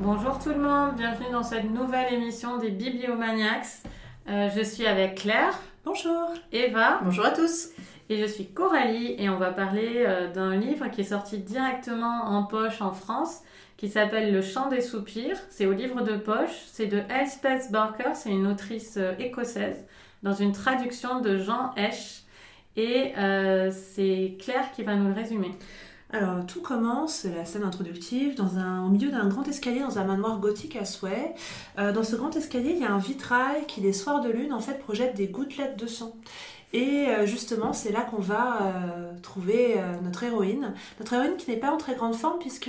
Bonjour 0.00 0.38
tout 0.38 0.50
le 0.50 0.58
monde, 0.58 0.96
bienvenue 0.96 1.30
dans 1.32 1.42
cette 1.42 1.70
nouvelle 1.70 2.12
émission 2.12 2.58
des 2.58 2.68
Bibliomaniacs. 2.68 3.64
Euh, 4.28 4.50
je 4.54 4.60
suis 4.60 4.86
avec 4.86 5.14
Claire. 5.14 5.58
Bonjour. 5.86 6.34
Eva. 6.52 7.00
Bonjour 7.02 7.24
à 7.24 7.30
tous. 7.30 7.70
Et 8.10 8.20
je 8.20 8.26
suis 8.26 8.46
Coralie 8.46 9.16
et 9.18 9.30
on 9.30 9.38
va 9.38 9.52
parler 9.52 10.04
euh, 10.06 10.30
d'un 10.30 10.54
livre 10.54 10.88
qui 10.88 11.00
est 11.00 11.04
sorti 11.04 11.38
directement 11.38 12.26
en 12.26 12.42
poche 12.42 12.82
en 12.82 12.92
France 12.92 13.40
qui 13.78 13.88
s'appelle 13.88 14.34
Le 14.34 14.42
chant 14.42 14.68
des 14.68 14.82
soupirs. 14.82 15.38
C'est 15.48 15.64
au 15.64 15.72
livre 15.72 16.02
de 16.02 16.18
poche. 16.18 16.64
C'est 16.66 16.88
de 16.88 17.00
Elspeth 17.08 17.72
Barker, 17.72 18.12
c'est 18.12 18.30
une 18.30 18.48
autrice 18.48 18.98
euh, 18.98 19.14
écossaise, 19.18 19.82
dans 20.22 20.34
une 20.34 20.52
traduction 20.52 21.20
de 21.20 21.38
Jean 21.38 21.74
Esch. 21.76 22.24
Et 22.76 23.14
c'est 23.70 24.36
Claire 24.38 24.70
qui 24.72 24.82
va 24.82 24.96
nous 24.96 25.08
le 25.08 25.14
résumer. 25.14 25.52
Alors, 26.12 26.46
tout 26.46 26.62
commence, 26.62 27.24
la 27.24 27.44
scène 27.44 27.64
introductive, 27.64 28.36
dans 28.36 28.58
un, 28.58 28.84
au 28.84 28.88
milieu 28.88 29.10
d'un 29.10 29.28
grand 29.28 29.46
escalier 29.48 29.80
dans 29.80 29.98
un 29.98 30.04
manoir 30.04 30.38
gothique 30.38 30.76
à 30.76 30.84
souhait. 30.84 31.34
Euh, 31.78 31.92
dans 31.92 32.04
ce 32.04 32.14
grand 32.14 32.34
escalier, 32.36 32.70
il 32.70 32.78
y 32.78 32.84
a 32.84 32.92
un 32.92 32.98
vitrail 32.98 33.66
qui, 33.66 33.80
les 33.80 33.92
soirs 33.92 34.20
de 34.20 34.30
lune, 34.30 34.52
en 34.52 34.60
fait, 34.60 34.78
projette 34.78 35.16
des 35.16 35.26
gouttelettes 35.26 35.76
de 35.76 35.88
sang. 35.88 36.16
Et 36.76 37.08
euh, 37.08 37.24
justement, 37.24 37.72
c'est 37.72 37.90
là 37.90 38.02
qu'on 38.02 38.20
va 38.20 38.58
euh, 38.60 39.12
trouver 39.22 39.76
euh, 39.78 39.98
notre 40.04 40.24
héroïne. 40.24 40.74
Notre 40.98 41.14
héroïne 41.14 41.36
qui 41.38 41.50
n'est 41.50 41.56
pas 41.56 41.70
en 41.70 41.78
très 41.78 41.94
grande 41.94 42.14
forme 42.14 42.38
puisque 42.38 42.68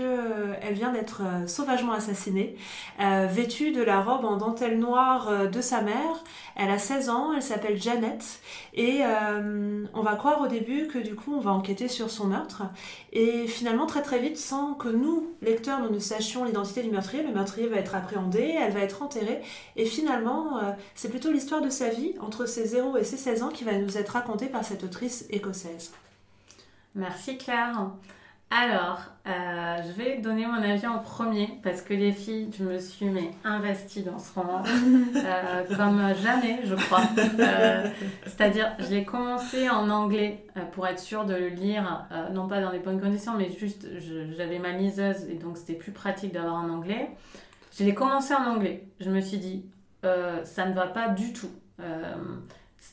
elle 0.62 0.74
vient 0.76 0.94
d'être 0.94 1.24
sauvagement 1.46 1.92
assassinée, 1.92 2.56
vêtue 3.00 3.72
de 3.72 3.82
la 3.82 4.02
robe 4.02 4.24
en 4.24 4.38
dentelle 4.38 4.80
noire 4.80 5.50
de 5.50 5.62
sa 5.62 5.82
mère. 5.82 6.24
Elle 6.56 6.70
a 6.70 6.78
16 6.78 7.10
ans, 7.10 7.34
elle 7.34 7.42
s'appelle 7.42 7.82
Janet 7.82 8.40
et 8.74 9.02
on 9.94 10.02
va 10.02 10.16
croire 10.16 10.42
au 10.42 10.48
début 10.48 10.88
que 10.88 11.00
du 11.00 11.16
coup 11.16 11.34
on 11.36 11.40
va 11.40 11.52
enquêter 11.52 11.88
sur 11.88 12.10
son 12.10 12.28
meurtre. 12.28 12.64
Et 13.14 13.48
finalement, 13.48 13.88
très 13.88 14.02
très 14.02 14.20
vite, 14.20 14.38
sans 14.38 14.74
que 14.74 14.90
nous, 14.90 15.28
lecteurs, 15.42 15.82
nous 15.82 15.90
ne 15.90 16.00
sachions 16.00 16.44
l'identité 16.46 16.84
du 16.84 16.92
meurtrier, 16.92 17.24
le 17.24 17.34
meurtrier 17.34 17.68
va 17.68 17.78
être 17.78 17.96
appréhendé, 17.96 18.56
elle 18.60 18.74
va 18.74 18.82
être 18.82 19.02
enterrée. 19.02 19.42
Et 19.76 19.86
finalement, 19.86 20.60
c'est 20.96 21.10
plutôt 21.10 21.32
l'histoire 21.32 21.62
de 21.62 21.70
sa 21.70 21.90
vie 21.90 22.14
entre 22.20 22.46
ses 22.46 22.66
0 22.66 22.98
et 22.98 23.04
ses 23.04 23.18
16 23.18 23.44
ans 23.44 23.50
qui 23.50 23.64
va 23.64 23.74
nous 23.74 23.97
nous 23.98 24.02
être 24.02 24.10
raconté 24.10 24.48
par 24.48 24.64
cette 24.64 24.84
autrice 24.84 25.26
écossaise. 25.30 25.92
Merci 26.96 27.38
Claire. 27.38 27.92
Alors, 28.50 29.02
euh, 29.28 29.78
je 29.86 29.92
vais 30.02 30.20
donner 30.20 30.46
mon 30.46 30.64
avis 30.64 30.88
en 30.88 31.00
premier 31.00 31.60
parce 31.64 31.82
que 31.82 31.94
les 31.94 32.14
filles, 32.14 32.50
je 32.58 32.64
me 32.64 32.80
suis 32.80 33.08
mais 33.08 33.32
investie 33.44 34.04
dans 34.04 34.20
ce 34.20 34.34
roman 34.34 34.64
euh, 34.66 35.64
comme 35.76 36.02
jamais, 36.24 36.62
je 36.64 36.76
crois. 36.76 37.02
Euh, 37.18 37.90
c'est-à-dire, 38.24 38.74
je 38.80 38.88
l'ai 38.88 39.04
commencé 39.04 39.70
en 39.70 39.90
anglais 39.90 40.46
pour 40.72 40.88
être 40.88 41.00
sûre 41.00 41.26
de 41.26 41.34
le 41.34 41.50
lire, 41.50 42.08
non 42.32 42.48
pas 42.48 42.62
dans 42.62 42.72
les 42.72 42.80
bonnes 42.80 43.02
conditions, 43.02 43.34
mais 43.38 43.50
juste 43.52 43.86
j'avais 44.38 44.60
ma 44.60 44.72
liseuse 44.72 45.26
et 45.30 45.36
donc 45.36 45.58
c'était 45.58 45.74
plus 45.74 45.92
pratique 45.92 46.32
d'avoir 46.32 46.56
en 46.56 46.70
anglais. 46.70 47.12
Je 47.78 47.84
l'ai 47.84 47.94
commencé 47.94 48.34
en 48.34 48.46
anglais. 48.46 48.88
Je 49.02 49.10
me 49.10 49.20
suis 49.20 49.40
dit, 49.40 49.66
ça 50.04 50.66
ne 50.66 50.74
va 50.74 50.88
pas 50.88 51.10
du 51.10 51.34
tout 51.34 51.52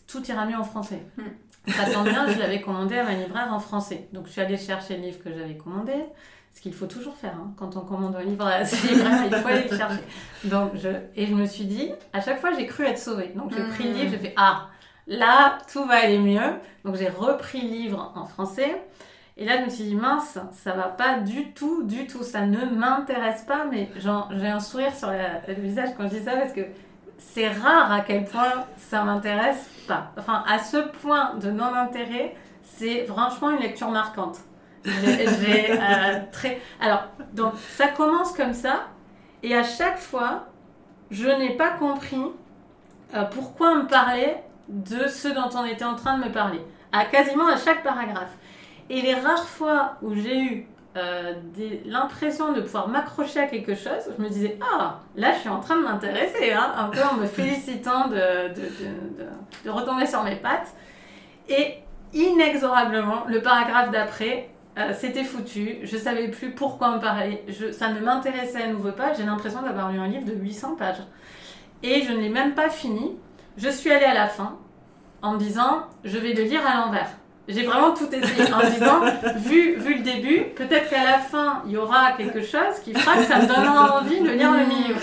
tout 0.06 0.24
ira 0.26 0.46
mieux 0.46 0.56
en 0.56 0.64
français. 0.64 1.00
Hmm. 1.16 1.72
Ça 1.72 1.90
tombe 1.90 2.08
bien, 2.08 2.28
je 2.28 2.38
l'avais 2.38 2.60
commandé 2.60 2.98
à 2.98 3.04
ma 3.04 3.14
libraire 3.14 3.52
en 3.52 3.58
français. 3.58 4.08
Donc 4.12 4.26
je 4.26 4.32
suis 4.32 4.40
allée 4.40 4.58
chercher 4.58 4.96
le 4.96 5.04
livre 5.04 5.22
que 5.22 5.30
j'avais 5.32 5.56
commandé, 5.56 5.94
ce 6.54 6.60
qu'il 6.60 6.74
faut 6.74 6.86
toujours 6.86 7.16
faire. 7.16 7.34
Hein. 7.34 7.52
Quand 7.56 7.76
on 7.76 7.80
commande 7.80 8.14
un 8.16 8.22
livre 8.22 8.46
à 8.46 8.64
sa 8.64 8.86
libraire, 8.86 9.24
il 9.24 9.34
faut 9.34 9.48
aller 9.48 9.68
le 9.68 9.76
chercher. 9.76 10.02
Donc 10.44 10.72
je, 10.74 10.88
et 11.16 11.26
je 11.26 11.34
me 11.34 11.46
suis 11.46 11.64
dit, 11.64 11.90
à 12.12 12.20
chaque 12.20 12.40
fois 12.40 12.50
j'ai 12.52 12.66
cru 12.66 12.84
être 12.84 12.98
sauvée. 12.98 13.32
Donc 13.34 13.52
j'ai 13.54 13.64
pris 13.64 13.84
le 13.84 13.94
livre, 13.94 14.10
j'ai 14.10 14.18
fait 14.18 14.34
Ah, 14.36 14.68
là 15.06 15.58
tout 15.72 15.84
va 15.84 15.94
aller 15.94 16.18
mieux. 16.18 16.52
Donc 16.84 16.96
j'ai 16.96 17.08
repris 17.08 17.62
le 17.62 17.68
livre 17.68 18.12
en 18.14 18.26
français. 18.26 18.82
Et 19.36 19.44
là, 19.44 19.58
je 19.58 19.64
me 19.64 19.68
suis 19.68 19.82
dit, 19.82 19.96
mince, 19.96 20.38
ça 20.52 20.74
va 20.74 20.84
pas 20.84 21.18
du 21.18 21.52
tout, 21.54 21.82
du 21.82 22.06
tout, 22.06 22.22
ça 22.22 22.46
ne 22.46 22.66
m'intéresse 22.66 23.42
pas, 23.42 23.64
mais 23.68 23.90
j'ai 23.96 24.46
un 24.46 24.60
sourire 24.60 24.94
sur 24.94 25.10
le 25.10 25.54
visage 25.54 25.88
quand 25.96 26.04
je 26.04 26.18
dis 26.18 26.24
ça 26.24 26.36
parce 26.36 26.52
que 26.52 26.60
c'est 27.18 27.48
rare 27.48 27.90
à 27.92 28.00
quel 28.00 28.24
point 28.24 28.66
ça 28.76 29.04
m'intéresse 29.04 29.68
pas. 29.86 30.12
Enfin, 30.18 30.44
à 30.46 30.58
ce 30.58 30.76
point 30.76 31.34
de 31.34 31.50
non-intérêt, 31.50 32.36
c'est 32.62 33.06
franchement 33.06 33.50
une 33.50 33.60
lecture 33.60 33.90
marquante. 33.90 34.38
J'ai 34.84 35.72
euh, 35.72 36.20
très. 36.30 36.60
Alors, 36.80 37.04
donc 37.32 37.54
ça 37.70 37.88
commence 37.88 38.32
comme 38.32 38.52
ça, 38.52 38.88
et 39.42 39.54
à 39.54 39.64
chaque 39.64 39.98
fois, 39.98 40.46
je 41.10 41.28
n'ai 41.28 41.56
pas 41.56 41.70
compris 41.70 42.22
euh, 43.14 43.24
pourquoi 43.24 43.70
on 43.70 43.76
me 43.84 43.86
parlait 43.86 44.42
de 44.68 45.08
ce 45.08 45.28
dont 45.28 45.48
on 45.54 45.64
était 45.64 45.84
en 45.84 45.94
train 45.94 46.18
de 46.18 46.24
me 46.24 46.32
parler, 46.32 46.60
à 46.92 47.04
quasiment 47.04 47.48
à 47.48 47.56
chaque 47.56 47.82
paragraphe. 47.82 48.36
Et 48.90 49.00
les 49.00 49.14
rares 49.14 49.48
fois 49.48 49.96
où 50.02 50.14
j'ai 50.14 50.42
eu 50.42 50.68
euh, 50.96 51.34
l'impression 51.86 52.52
de 52.52 52.60
pouvoir 52.60 52.88
m'accrocher 52.88 53.40
à 53.40 53.46
quelque 53.46 53.74
chose, 53.74 54.12
je 54.16 54.22
me 54.22 54.28
disais, 54.28 54.58
ah, 54.60 55.00
là 55.16 55.32
je 55.32 55.40
suis 55.40 55.48
en 55.48 55.58
train 55.58 55.76
de 55.76 55.82
m'intéresser, 55.82 56.52
hein, 56.52 56.72
un 56.76 56.88
peu 56.88 57.00
en 57.02 57.14
me 57.14 57.26
félicitant 57.26 58.06
de, 58.06 59.68
retomber 59.68 60.06
sur 60.06 60.22
mes 60.22 60.36
pattes. 60.36 60.72
Et 61.48 61.78
inexorablement, 62.12 63.24
le 63.26 63.42
paragraphe 63.42 63.90
d'après, 63.90 64.50
euh, 64.78 64.92
c'était 64.96 65.24
foutu, 65.24 65.78
je 65.82 65.96
savais 65.96 66.28
plus 66.28 66.52
pourquoi 66.52 66.94
me 66.94 67.00
parler, 67.00 67.44
ça 67.72 67.90
ne 67.90 67.98
m'intéressait 67.98 68.62
à 68.62 68.68
nouveau 68.68 68.92
pas, 68.92 69.14
j'ai 69.14 69.24
l'impression 69.24 69.62
d'avoir 69.62 69.90
lu 69.90 69.98
un 69.98 70.06
livre 70.06 70.26
de 70.26 70.34
800 70.34 70.76
pages. 70.76 71.02
Et 71.82 72.02
je 72.02 72.12
ne 72.12 72.18
l'ai 72.18 72.28
même 72.28 72.54
pas 72.54 72.70
fini, 72.70 73.16
je 73.56 73.68
suis 73.68 73.90
allée 73.90 74.04
à 74.04 74.14
la 74.14 74.28
fin 74.28 74.58
en 75.22 75.32
me 75.32 75.38
disant, 75.38 75.86
je 76.04 76.18
vais 76.18 76.34
le 76.34 76.44
lire 76.44 76.64
à 76.64 76.76
l'envers. 76.76 77.10
J'ai 77.46 77.64
vraiment 77.66 77.92
tout 77.92 78.08
essayé 78.10 78.52
en 78.52 78.70
disant, 78.70 79.00
vu, 79.36 79.76
vu 79.76 79.96
le 79.96 80.02
début, 80.02 80.44
peut-être 80.56 80.88
qu'à 80.88 81.04
la 81.04 81.18
fin, 81.18 81.62
il 81.66 81.72
y 81.72 81.76
aura 81.76 82.12
quelque 82.12 82.40
chose 82.40 82.80
qui 82.82 82.94
fera 82.94 83.18
que 83.18 83.24
ça 83.24 83.38
me 83.38 83.46
donnera 83.46 84.00
envie 84.00 84.20
de 84.20 84.30
lire 84.30 84.52
le 84.52 84.66
milieu. 84.66 84.94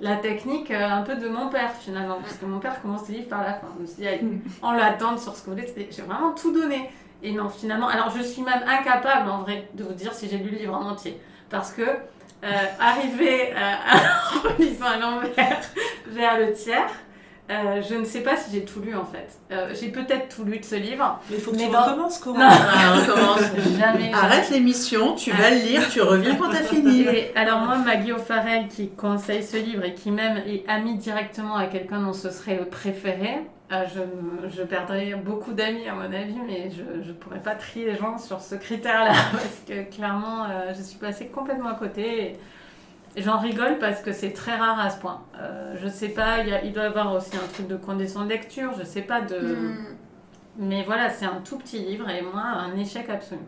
La 0.00 0.16
technique 0.16 0.70
euh, 0.72 0.90
un 0.90 1.02
peu 1.02 1.14
de 1.14 1.28
mon 1.28 1.48
père 1.48 1.72
finalement, 1.80 2.18
parce 2.20 2.34
que 2.34 2.44
mon 2.44 2.58
pert 2.58 2.82
commence 2.82 3.04
ses 3.04 3.12
livres 3.12 3.28
par 3.28 3.42
la 3.42 3.54
fin. 3.54 3.68
Je 3.76 3.82
me 3.82 3.86
suis 3.86 4.02
dit, 4.02 4.40
on 4.62 4.72
l'attend 4.72 5.16
sur 5.16 5.36
ce 5.36 5.48
voulez, 5.48 5.72
j'ai 5.90 6.02
vraiment 6.02 6.32
tout 6.32 6.52
donné. 6.52 6.90
Et 7.22 7.32
non, 7.32 7.48
finalement, 7.48 7.88
alors 7.88 8.10
je 8.16 8.22
suis 8.22 8.42
même 8.42 8.62
incapable 8.66 9.30
en 9.30 9.42
vrai 9.42 9.68
de 9.74 9.84
vous 9.84 9.94
dire 9.94 10.12
si 10.14 10.28
j'ai 10.28 10.38
lu 10.38 10.50
le 10.50 10.58
livre 10.58 10.74
en 10.74 10.90
entier. 10.90 11.20
Parce 11.50 11.72
que 11.72 11.82
euh, 11.82 12.46
arrivé 12.78 13.52
euh, 13.52 13.56
à, 13.56 13.96
en 14.48 14.62
lisant 14.62 14.86
à 14.86 14.96
l'envers 14.96 15.60
vers 16.06 16.38
le 16.38 16.52
tiers, 16.52 16.90
euh, 17.50 17.80
je 17.88 17.94
ne 17.94 18.04
sais 18.04 18.20
pas 18.20 18.36
si 18.36 18.52
j'ai 18.52 18.64
tout 18.64 18.80
lu 18.80 18.94
en 18.94 19.06
fait. 19.06 19.38
Euh, 19.52 19.72
j'ai 19.78 19.88
peut-être 19.88 20.34
tout 20.34 20.44
lu 20.44 20.58
de 20.58 20.64
ce 20.64 20.74
livre. 20.74 21.18
Mais 21.30 21.36
il 21.36 21.42
faut 21.42 21.52
que 21.52 21.56
tu 21.56 21.64
recommences 21.64 22.18
comment 22.18 22.40
ah, 22.42 22.96
recommence. 22.96 23.40
jamais. 23.78 24.12
Arrête 24.12 24.50
l'émission, 24.50 25.14
tu 25.14 25.30
vas 25.30 25.50
le 25.50 25.56
lire, 25.56 25.88
tu 25.88 26.02
reviens 26.02 26.34
quand 26.36 26.50
t'as 26.50 26.62
fini. 26.62 27.06
alors 27.34 27.60
moi, 27.60 27.78
Maggie 27.78 28.12
O'Farrell 28.12 28.68
qui 28.68 28.90
conseille 28.90 29.42
ce 29.42 29.56
livre 29.56 29.84
et 29.84 29.94
qui 29.94 30.10
même 30.10 30.36
est 30.46 30.68
amie 30.68 30.98
directement 30.98 31.56
à 31.56 31.66
quelqu'un 31.66 32.02
dont 32.02 32.12
ce 32.12 32.30
serait 32.30 32.56
le 32.56 32.66
préféré, 32.66 33.38
euh, 33.72 33.84
je, 33.94 34.48
je, 34.56 34.62
perdrais 34.62 35.14
beaucoup 35.14 35.52
d'amis 35.52 35.88
à 35.88 35.94
mon 35.94 36.12
avis, 36.12 36.38
mais 36.46 36.70
je 36.70 37.08
ne 37.08 37.12
pourrais 37.14 37.40
pas 37.40 37.54
trier 37.54 37.86
les 37.86 37.96
gens 37.96 38.18
sur 38.18 38.40
ce 38.40 38.56
critère-là 38.56 39.12
parce 39.32 39.62
que 39.66 39.90
clairement, 39.94 40.46
je 40.76 40.82
suis 40.82 40.98
passée 40.98 41.28
complètement 41.28 41.70
à 41.70 41.74
côté. 41.74 42.22
Et, 42.22 42.38
J'en 43.18 43.38
rigole 43.38 43.78
parce 43.78 44.00
que 44.00 44.12
c'est 44.12 44.32
très 44.32 44.56
rare 44.56 44.78
à 44.78 44.90
ce 44.90 44.98
point. 45.00 45.22
Euh, 45.40 45.74
je 45.80 45.88
sais 45.88 46.08
pas, 46.08 46.40
il 46.40 46.72
doit 46.72 46.84
y 46.84 46.86
avoir 46.86 47.12
aussi 47.14 47.36
un 47.36 47.46
truc 47.52 47.66
de 47.66 47.76
condition 47.76 48.24
de 48.24 48.28
lecture, 48.28 48.72
je 48.78 48.84
sais 48.84 49.02
pas 49.02 49.20
de. 49.20 49.38
Hmm. 49.38 49.76
Mais 50.56 50.82
voilà, 50.84 51.10
c'est 51.10 51.24
un 51.24 51.40
tout 51.44 51.58
petit 51.58 51.78
livre 51.78 52.08
et 52.08 52.22
moi, 52.22 52.42
un 52.42 52.76
échec 52.76 53.08
absolu. 53.08 53.40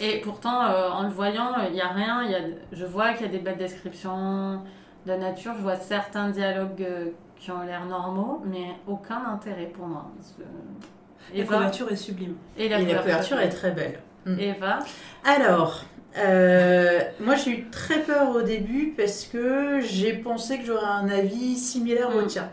Et 0.00 0.20
pourtant, 0.20 0.66
euh, 0.66 0.90
en 0.90 1.04
le 1.04 1.08
voyant, 1.08 1.52
il 1.66 1.72
n'y 1.72 1.80
a 1.80 1.88
rien. 1.88 2.24
Y 2.24 2.34
a, 2.34 2.40
je 2.72 2.84
vois 2.84 3.12
qu'il 3.12 3.26
y 3.26 3.28
a 3.28 3.32
des 3.32 3.38
belles 3.38 3.58
descriptions 3.58 4.60
de 5.06 5.12
nature, 5.12 5.52
je 5.56 5.62
vois 5.62 5.76
certains 5.76 6.30
dialogues 6.30 6.82
euh, 6.82 7.10
qui 7.36 7.50
ont 7.50 7.62
l'air 7.62 7.84
normaux, 7.86 8.42
mais 8.44 8.74
aucun 8.86 9.22
intérêt 9.26 9.66
pour 9.66 9.86
moi. 9.86 10.10
la 11.34 11.44
couverture 11.44 11.90
est 11.92 11.96
sublime. 11.96 12.36
Et 12.56 12.68
la, 12.68 12.78
couverture, 12.78 13.38
est 13.38 13.50
très 13.50 13.70
belle. 13.70 14.00
Eva 14.26 14.78
Alors, 15.24 15.84
euh, 16.16 17.00
moi, 17.20 17.34
j'ai 17.34 17.50
eu 17.50 17.64
très 17.70 18.00
peur 18.00 18.34
au 18.36 18.42
début 18.42 18.94
parce 18.96 19.24
que 19.24 19.80
j'ai 19.80 20.12
pensé 20.12 20.58
que 20.58 20.66
j'aurais 20.66 20.86
un 20.86 21.08
avis 21.08 21.56
similaire 21.56 22.14
au 22.14 22.22
mm. 22.22 22.26
tien. 22.26 22.48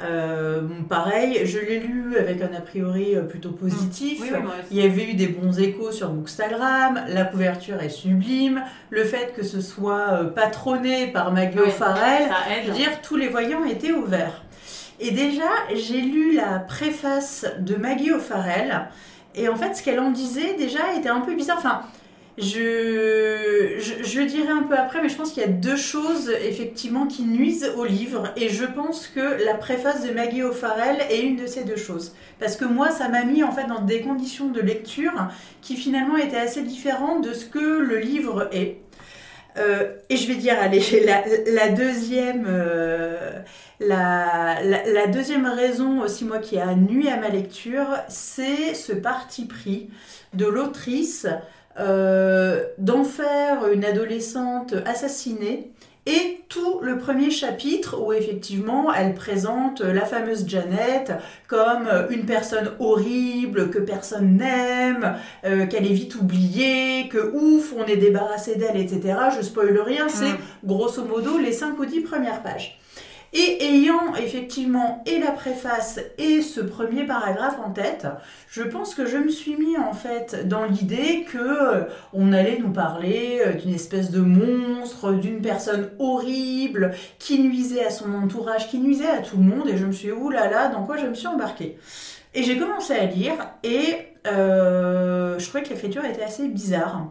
Euh, 0.00 0.62
pareil, 0.88 1.40
je 1.44 1.58
l'ai 1.58 1.80
lu 1.80 2.16
avec 2.18 2.40
un 2.40 2.54
a 2.54 2.60
priori 2.60 3.16
euh, 3.16 3.22
plutôt 3.22 3.50
positif. 3.50 4.20
Mm. 4.20 4.48
Il 4.70 4.76
y 4.76 4.82
avait 4.82 5.10
eu 5.10 5.14
des 5.14 5.26
bons 5.26 5.58
échos 5.58 5.90
sur 5.90 6.10
Bookstagram. 6.10 7.00
La 7.08 7.24
couverture 7.24 7.80
est 7.82 7.88
sublime. 7.88 8.62
Le 8.90 9.04
fait 9.04 9.32
que 9.34 9.42
ce 9.42 9.60
soit 9.60 10.32
patronné 10.34 11.08
par 11.08 11.32
Maggie 11.32 11.60
O'Farrell, 11.60 12.28
je 12.64 12.70
veux 12.70 12.76
dire, 12.76 13.00
tous 13.02 13.16
les 13.16 13.28
voyants 13.28 13.64
étaient 13.64 13.92
ouverts. 13.92 14.42
Et 15.00 15.12
déjà, 15.12 15.48
j'ai 15.74 16.00
lu 16.00 16.34
la 16.34 16.58
préface 16.58 17.46
de 17.60 17.76
Maggie 17.76 18.12
O'Farrell. 18.12 18.88
Et 19.34 19.48
en 19.48 19.56
fait, 19.56 19.74
ce 19.74 19.82
qu'elle 19.82 20.00
en 20.00 20.10
disait 20.10 20.54
déjà 20.54 20.92
était 20.96 21.08
un 21.08 21.20
peu 21.20 21.34
bizarre. 21.34 21.58
Enfin, 21.58 21.82
je, 22.38 23.78
je, 23.78 24.20
dirai 24.20 24.50
un 24.50 24.62
peu 24.62 24.76
après, 24.76 25.02
mais 25.02 25.08
je 25.08 25.16
pense 25.16 25.32
qu'il 25.32 25.42
y 25.42 25.46
a 25.46 25.48
deux 25.48 25.76
choses 25.76 26.30
effectivement 26.44 27.06
qui 27.06 27.22
nuisent 27.22 27.72
au 27.76 27.84
livre, 27.84 28.32
et 28.36 28.48
je 28.48 28.64
pense 28.64 29.08
que 29.08 29.44
la 29.44 29.54
préface 29.54 30.06
de 30.06 30.12
Maggie 30.12 30.44
O'Farrell 30.44 30.98
est 31.10 31.20
une 31.22 31.36
de 31.36 31.46
ces 31.46 31.64
deux 31.64 31.76
choses. 31.76 32.14
Parce 32.38 32.56
que 32.56 32.64
moi, 32.64 32.90
ça 32.90 33.08
m'a 33.08 33.24
mis 33.24 33.42
en 33.42 33.50
fait 33.50 33.66
dans 33.66 33.80
des 33.80 34.02
conditions 34.02 34.48
de 34.48 34.60
lecture 34.60 35.28
qui 35.62 35.74
finalement 35.74 36.16
étaient 36.16 36.36
assez 36.36 36.62
différentes 36.62 37.24
de 37.24 37.32
ce 37.32 37.44
que 37.44 37.58
le 37.58 37.98
livre 37.98 38.48
est. 38.52 38.78
Euh, 39.56 39.94
et 40.08 40.16
je 40.16 40.28
vais 40.28 40.36
dire, 40.36 40.56
allez, 40.60 40.80
la, 41.46 41.68
deuxième, 41.70 42.46
euh, 42.48 43.32
la 43.80 45.06
deuxième 45.08 45.46
raison 45.46 46.02
aussi, 46.02 46.24
moi, 46.24 46.38
qui 46.38 46.58
a 46.60 46.72
nuit 46.76 47.08
à 47.08 47.16
ma 47.16 47.30
lecture, 47.30 47.88
c'est 48.08 48.74
ce 48.74 48.92
parti 48.92 49.46
pris 49.46 49.90
de 50.34 50.46
l'autrice 50.46 51.26
euh, 51.80 52.64
d'en 52.78 53.04
faire 53.04 53.68
une 53.72 53.84
adolescente 53.84 54.74
assassinée. 54.86 55.70
Et 56.06 56.40
tout 56.48 56.80
le 56.80 56.96
premier 56.96 57.30
chapitre 57.30 58.00
où 58.02 58.14
effectivement 58.14 58.90
elle 58.94 59.12
présente 59.12 59.82
la 59.82 60.06
fameuse 60.06 60.48
Janet 60.48 61.12
comme 61.48 61.86
une 62.08 62.24
personne 62.24 62.70
horrible 62.80 63.68
que 63.68 63.78
personne 63.78 64.38
n'aime, 64.38 65.16
euh, 65.44 65.66
qu'elle 65.66 65.84
est 65.84 65.92
vite 65.92 66.14
oubliée, 66.14 67.08
que 67.10 67.30
ouf, 67.34 67.74
on 67.76 67.84
est 67.84 67.98
débarrassé 67.98 68.56
d'elle, 68.56 68.78
etc. 68.78 69.18
Je 69.36 69.42
spoil 69.44 69.78
rien, 69.84 70.08
c'est 70.08 70.32
Mm. 70.32 70.38
grosso 70.64 71.04
modo 71.04 71.36
les 71.36 71.52
5 71.52 71.78
ou 71.78 71.84
10 71.84 72.00
premières 72.00 72.42
pages. 72.42 72.78
Et 73.34 73.62
ayant 73.62 74.14
effectivement 74.14 75.02
et 75.04 75.18
la 75.18 75.32
préface 75.32 76.00
et 76.16 76.40
ce 76.40 76.60
premier 76.60 77.04
paragraphe 77.04 77.58
en 77.62 77.70
tête, 77.70 78.06
je 78.48 78.62
pense 78.62 78.94
que 78.94 79.04
je 79.04 79.18
me 79.18 79.28
suis 79.28 79.56
mis 79.56 79.76
en 79.76 79.92
fait 79.92 80.48
dans 80.48 80.64
l'idée 80.64 81.26
que 81.30 81.38
euh, 81.38 81.84
on 82.14 82.32
allait 82.32 82.58
nous 82.58 82.72
parler 82.72 83.42
euh, 83.44 83.52
d'une 83.52 83.74
espèce 83.74 84.10
de 84.10 84.20
monstre, 84.20 85.12
d'une 85.12 85.42
personne 85.42 85.90
horrible 85.98 86.92
qui 87.18 87.38
nuisait 87.40 87.84
à 87.84 87.90
son 87.90 88.14
entourage, 88.14 88.68
qui 88.68 88.78
nuisait 88.78 89.10
à 89.10 89.18
tout 89.18 89.36
le 89.36 89.44
monde. 89.44 89.68
Et 89.68 89.76
je 89.76 89.84
me 89.84 89.92
suis 89.92 90.08
dit, 90.08 90.12
oulala, 90.12 90.44
là 90.44 90.50
là, 90.50 90.68
dans 90.68 90.84
quoi 90.84 90.96
je 90.96 91.06
me 91.06 91.14
suis 91.14 91.26
embarquée 91.26 91.78
Et 92.34 92.42
j'ai 92.42 92.56
commencé 92.56 92.94
à 92.94 93.04
lire 93.04 93.34
et 93.62 94.08
euh, 94.26 95.38
je 95.38 95.46
trouvais 95.46 95.62
que 95.62 95.70
l'écriture 95.70 96.04
était 96.04 96.22
assez 96.22 96.48
bizarre. 96.48 97.08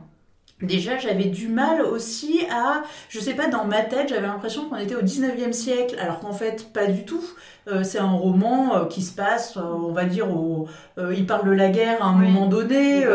Déjà, 0.61 0.97
j'avais 0.97 1.25
du 1.25 1.49
mal 1.49 1.83
aussi 1.83 2.41
à, 2.51 2.81
je 3.09 3.19
sais 3.19 3.35
pas, 3.35 3.45
dans 3.47 3.65
ma 3.65 3.83
tête, 3.83 4.09
j'avais 4.09 4.25
l'impression 4.25 4.67
qu'on 4.67 4.77
était 4.77 4.95
au 4.95 5.03
19e 5.03 5.51
siècle, 5.53 5.95
alors 6.01 6.19
qu'en 6.19 6.33
fait, 6.33 6.73
pas 6.73 6.87
du 6.87 7.05
tout. 7.05 7.21
Euh, 7.67 7.83
c'est 7.83 7.99
un 7.99 8.09
roman 8.11 8.75
euh, 8.75 8.85
qui 8.85 9.01
se 9.03 9.13
passe, 9.13 9.55
euh, 9.57 9.61
on 9.61 9.91
va 9.91 10.05
dire, 10.05 10.31
au, 10.35 10.67
il 10.97 11.27
parle 11.27 11.45
de 11.47 11.51
la 11.51 11.69
guerre 11.69 12.01
à 12.03 12.07
un 12.07 12.19
Oui. 12.19 12.27
moment 12.31 12.47
donné. 12.47 13.05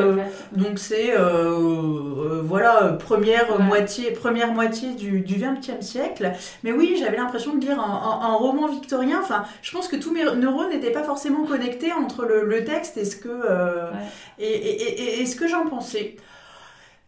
donc 0.52 0.78
c'est, 0.78 1.14
voilà, 2.42 2.96
première, 2.98 3.50
Ouais. 3.58 3.64
moitié, 3.64 4.10
première 4.12 4.52
moitié 4.52 4.92
du, 4.94 5.20
du 5.20 5.34
20e 5.36 5.80
siècle. 5.82 6.32
Mais 6.62 6.72
oui, 6.72 6.96
j'avais 6.98 7.16
l'impression 7.16 7.54
de 7.56 7.60
lire 7.60 7.80
un, 7.80 7.82
un- 8.22 8.28
un 8.30 8.34
roman 8.34 8.68
victorien. 8.68 9.18
Enfin, 9.20 9.44
je 9.62 9.72
pense 9.72 9.88
que 9.88 9.96
tous 9.96 10.12
mes 10.12 10.24
neurones 10.36 10.70
n'étaient 10.70 10.92
pas 10.92 11.02
forcément 11.02 11.44
connectés 11.44 11.92
entre 11.92 12.24
le, 12.24 12.44
le 12.44 12.64
texte 12.64 12.96
et 12.98 13.04
ce 13.04 13.16
que, 13.16 13.28
Ouais. 13.28 13.98
et, 14.38 14.46
et- 14.48 15.02
et- 15.18 15.22
et 15.22 15.26
ce 15.26 15.36
que 15.36 15.48
j'en 15.48 15.66
pensais. 15.66 16.16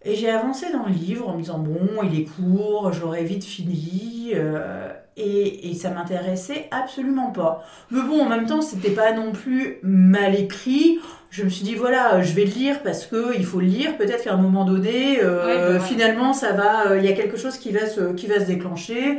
Et 0.04 0.14
j'ai 0.14 0.30
avancé 0.30 0.66
dans 0.72 0.84
le 0.86 0.92
livre 0.92 1.28
en 1.28 1.34
me 1.34 1.40
disant 1.40 1.58
bon, 1.58 2.02
il 2.02 2.20
est 2.20 2.24
court, 2.24 2.92
j'aurai 2.92 3.24
vite 3.24 3.44
fini. 3.44 4.32
euh, 4.34 4.88
et, 5.16 5.70
et 5.70 5.74
ça 5.74 5.90
m'intéressait 5.90 6.66
absolument 6.72 7.30
pas. 7.30 7.64
Mais 7.92 8.02
bon, 8.02 8.20
en 8.22 8.28
même 8.28 8.46
temps, 8.46 8.60
c'était 8.60 8.90
pas 8.90 9.12
non 9.12 9.30
plus 9.30 9.78
mal 9.84 10.34
écrit. 10.34 10.98
Je 11.30 11.44
me 11.44 11.48
suis 11.48 11.64
dit 11.64 11.74
voilà, 11.76 12.20
je 12.22 12.32
vais 12.34 12.44
le 12.44 12.50
lire 12.50 12.82
parce 12.82 13.06
que 13.06 13.36
il 13.36 13.44
faut 13.44 13.60
le 13.60 13.66
lire. 13.66 13.96
Peut-être 13.96 14.24
qu'à 14.24 14.34
un 14.34 14.38
moment 14.38 14.64
donné, 14.64 15.20
euh, 15.22 15.46
Ouais, 15.46 15.56
bah 15.56 15.72
ouais. 15.74 15.80
finalement, 15.88 16.32
ça 16.32 16.52
va. 16.52 16.88
euh, 16.90 16.98
Il 16.98 17.04
y 17.04 17.08
a 17.08 17.12
quelque 17.12 17.36
chose 17.36 17.56
qui 17.58 17.70
va 17.70 17.86
se, 17.86 18.12
qui 18.14 18.26
va 18.26 18.40
se 18.40 18.46
déclencher. 18.46 19.18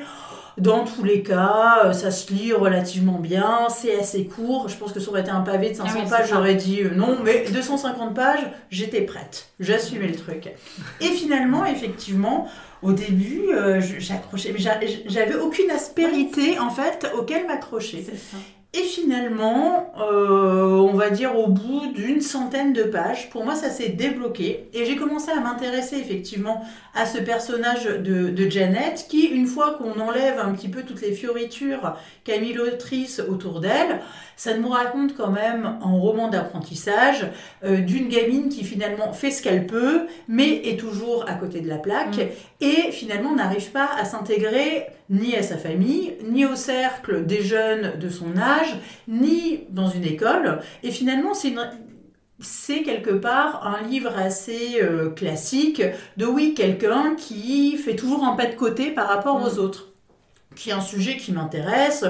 Dans 0.57 0.86
tous 0.86 1.04
les 1.04 1.22
cas, 1.22 1.81
euh, 1.86 1.92
ça 1.94 2.12
se 2.12 2.31
lit 2.31 2.54
relativement 2.54 3.19
bien, 3.19 3.68
c'est 3.69 4.00
assez 4.00 4.25
court. 4.25 4.69
Je 4.69 4.78
pense 4.78 4.94
que 4.94 5.00
ça 5.02 5.10
aurait 5.10 5.22
été 5.22 5.30
un 5.31 5.42
pavé 5.42 5.72
de 5.72 5.75
500 5.75 5.92
Ah 5.94 6.00
oui, 6.04 6.10
pages, 6.10 6.30
j'aurais 6.30 6.56
dit 6.56 6.81
euh, 6.84 6.92
non, 6.96 7.18
mais 7.24 7.46
250 7.52 8.13
pages, 8.16 8.40
j'étais 8.69 9.02
prête. 9.02 9.50
J'assumais 9.60 10.07
le 10.07 10.16
truc. 10.16 10.50
Et 11.02 11.07
finalement, 11.07 11.66
effectivement, 11.66 12.48
au 12.81 12.94
début, 12.94 13.50
euh, 13.54 13.81
j'accrochais, 14.00 14.52
mais 14.54 14.60
j'a- 14.60 14.80
j'avais 15.07 15.36
aucune 15.36 15.69
aspérité 15.72 16.58
en 16.60 16.69
fait 16.69 17.06
auquel 17.18 17.48
m'accrocher. 17.48 18.06
Et 18.77 18.83
finalement, 18.83 19.94
euh, 20.01 20.75
on 20.75 20.94
va 20.95 21.10
dire 21.10 21.38
au 21.39 21.48
bout 21.48 21.94
d'une 21.94 22.19
centaine 22.19 22.74
de 22.74 22.83
pages, 22.83 23.30
pour 23.30 23.45
moi 23.45 23.56
ça 23.56 23.69
s'est 23.69 23.89
débloqué 23.89 24.68
et 24.74 24.83
j'ai 24.83 24.98
commencé 24.98 25.31
à 25.31 25.39
m'intéresser 25.39 25.95
effectivement 25.95 26.62
à 26.94 27.06
ce 27.06 27.19
personnage 27.19 27.86
de, 27.86 28.30
de 28.30 28.50
Janet 28.50 29.06
qui, 29.07 29.27
une 29.27 29.45
fois 29.45 29.77
qu'on 29.77 29.98
enlève 30.01 30.39
un 30.39 30.51
petit 30.51 30.68
peu 30.68 30.83
toutes 30.83 31.01
les 31.01 31.13
fioritures 31.13 31.95
qu'a 32.25 32.38
mis 32.38 32.51
l'autrice 32.51 33.22
autour 33.30 33.62
d'elle, 33.62 34.01
ça 34.36 34.57
nous 34.57 34.69
raconte 34.69 35.16
quand 35.16 35.31
même 35.31 35.77
un 35.81 35.92
roman 35.98 36.27
d'apprentissage 36.27 37.27
euh, 37.63 37.77
d'une 37.77 38.10
gamine 38.10 38.50
qui 38.50 38.66
finalement 38.66 39.13
fait 39.13 39.31
ce 39.31 39.42
qu'elle 39.42 39.68
peut, 39.68 40.01
mais 40.27 40.68
est 40.68 40.77
toujours 40.77 41.24
à 41.30 41.36
côté 41.36 41.62
de 41.62 41.69
la 41.69 41.77
plaque 41.77 42.18
Mm. 42.18 42.66
et 42.66 42.92
finalement 42.92 43.33
n'arrive 43.33 43.72
pas 43.72 43.89
à 43.98 44.06
s'intégrer 44.06 44.88
ni 45.10 45.36
à 45.36 45.44
sa 45.44 45.57
famille, 45.57 46.16
ni 46.27 46.45
au 46.45 46.56
cercle 46.56 47.25
des 47.25 47.42
jeunes 47.42 48.00
de 48.00 48.10
son 48.10 48.38
âge, 48.38 48.65
ni 49.08 49.62
dans 49.70 49.88
une 49.90 50.04
école. 50.06 50.60
Et 50.84 50.92
finalement, 50.92 51.34
c'est 51.34 51.50
une- 51.50 51.70
c'est 52.40 52.84
quelque 52.84 53.12
part 53.12 53.66
un 53.66 53.82
livre 53.88 54.12
assez 54.18 54.82
euh, 54.82 55.10
classique 55.10 55.82
de 56.18 56.26
oui, 56.26 56.54
quelqu'un 56.54 57.16
qui 57.16 57.78
fait 57.78 57.96
toujours 57.96 58.26
un 58.26 58.36
pas 58.36 58.46
de 58.48 58.56
côté 58.56 58.92
par 58.92 59.08
rapport 59.08 59.40
Mm. 59.40 59.44
aux 59.46 59.58
autres, 59.60 59.88
qui 60.56 60.70
est 60.70 60.74
un 60.74 60.82
sujet 60.82 61.18
qui 61.18 61.32
m'intéresse. 61.32 62.04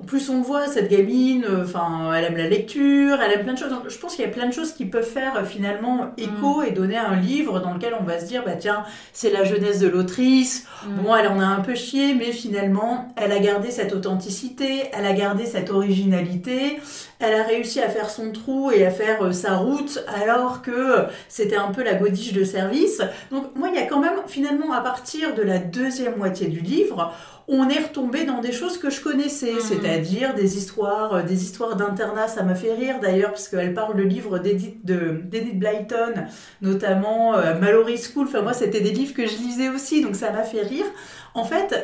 En 0.00 0.04
plus, 0.04 0.28
on 0.28 0.38
le 0.38 0.42
voit, 0.42 0.66
cette 0.66 0.90
gamine, 0.90 1.44
euh, 1.48 1.64
enfin, 1.64 2.12
elle 2.14 2.24
aime 2.24 2.36
la 2.36 2.48
lecture, 2.48 3.18
elle 3.22 3.32
aime 3.32 3.44
plein 3.44 3.54
de 3.54 3.58
choses. 3.58 3.70
Donc, 3.70 3.88
je 3.88 3.98
pense 3.98 4.16
qu'il 4.16 4.24
y 4.24 4.28
a 4.28 4.30
plein 4.30 4.46
de 4.46 4.52
choses 4.52 4.72
qui 4.72 4.86
peuvent 4.86 5.08
faire 5.08 5.36
euh, 5.36 5.44
finalement 5.44 6.12
écho 6.16 6.62
et 6.62 6.72
donner 6.72 6.96
un 6.96 7.16
livre 7.16 7.60
dans 7.60 7.74
lequel 7.74 7.94
on 7.98 8.04
va 8.04 8.18
se 8.18 8.26
dire, 8.26 8.42
bah 8.44 8.56
tiens, 8.58 8.84
c'est 9.12 9.30
la 9.30 9.44
jeunesse 9.44 9.78
de 9.78 9.88
l'autrice. 9.88 10.66
Mm. 10.84 11.02
Bon, 11.02 11.14
elle 11.14 11.28
en 11.28 11.38
a 11.38 11.44
un 11.44 11.60
peu 11.60 11.74
chié, 11.74 12.14
mais 12.14 12.32
finalement, 12.32 13.14
elle 13.16 13.30
a 13.30 13.38
gardé 13.38 13.70
cette 13.70 13.94
authenticité, 13.94 14.84
elle 14.92 15.06
a 15.06 15.12
gardé 15.12 15.46
cette 15.46 15.70
originalité, 15.70 16.80
elle 17.20 17.34
a 17.34 17.44
réussi 17.44 17.80
à 17.80 17.88
faire 17.88 18.10
son 18.10 18.32
trou 18.32 18.72
et 18.72 18.84
à 18.84 18.90
faire 18.90 19.22
euh, 19.22 19.32
sa 19.32 19.56
route, 19.56 20.04
alors 20.24 20.62
que 20.62 21.06
c'était 21.28 21.56
un 21.56 21.70
peu 21.70 21.84
la 21.84 21.94
godiche 21.94 22.32
de 22.32 22.42
service. 22.42 23.00
Donc, 23.30 23.54
moi, 23.54 23.68
il 23.72 23.76
y 23.76 23.82
a 23.82 23.86
quand 23.86 24.00
même, 24.00 24.14
finalement, 24.26 24.72
à 24.72 24.80
partir 24.80 25.34
de 25.34 25.42
la 25.42 25.58
deuxième 25.58 26.16
moitié 26.16 26.48
du 26.48 26.60
livre, 26.60 27.12
on 27.46 27.68
est 27.68 27.78
retombé 27.78 28.24
dans 28.24 28.40
des 28.40 28.52
choses 28.52 28.78
que 28.78 28.88
je 28.90 29.00
connaissais, 29.00 29.52
Mhm. 29.52 29.60
c'est-à-dire 29.60 30.34
des 30.34 30.56
histoires, 30.56 31.14
euh, 31.14 31.22
des 31.22 31.42
histoires 31.44 31.76
d'internat. 31.76 32.26
Ça 32.28 32.42
m'a 32.42 32.54
fait 32.54 32.72
rire 32.72 33.00
d'ailleurs, 33.00 33.30
parce 33.30 33.48
qu'elle 33.48 33.74
parle 33.74 33.96
de 33.96 34.02
livres 34.02 34.38
d'Edith, 34.38 34.84
de, 34.84 35.20
d'Edith 35.24 35.58
Blyton, 35.58 36.14
notamment 36.62 37.34
euh, 37.36 37.58
Mallory 37.58 37.98
School. 37.98 38.26
Enfin, 38.28 38.42
moi, 38.42 38.52
c'était 38.54 38.80
des 38.80 38.92
livres 38.92 39.14
que 39.14 39.26
je 39.26 39.36
lisais 39.36 39.68
aussi, 39.68 40.00
donc 40.02 40.16
ça 40.16 40.30
m'a 40.30 40.42
fait 40.42 40.62
rire. 40.62 40.86
En 41.34 41.44
fait, 41.44 41.74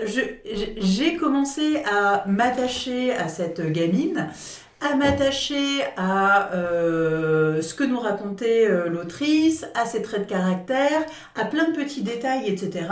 j'ai 0.81 1.17
commencé 1.17 1.83
à 1.91 2.25
m'attacher 2.29 3.13
à 3.13 3.29
cette 3.29 3.61
gamine, 3.73 4.29
à 4.81 4.97
m'attacher 4.97 5.83
à 5.97 6.53
euh, 6.55 7.61
ce 7.61 7.75
que 7.75 7.85
nous 7.85 7.99
racontait 7.99 8.67
euh, 8.67 8.89
l'autrice, 8.89 9.67
à 9.75 9.85
ses 9.85 10.03
traits 10.03 10.27
de 10.27 10.31
caractère, 10.31 11.05
à 11.37 11.45
plein 11.45 11.71
de 11.71 11.77
petits 11.77 12.03
détails, 12.03 12.49
etc. 12.49 12.87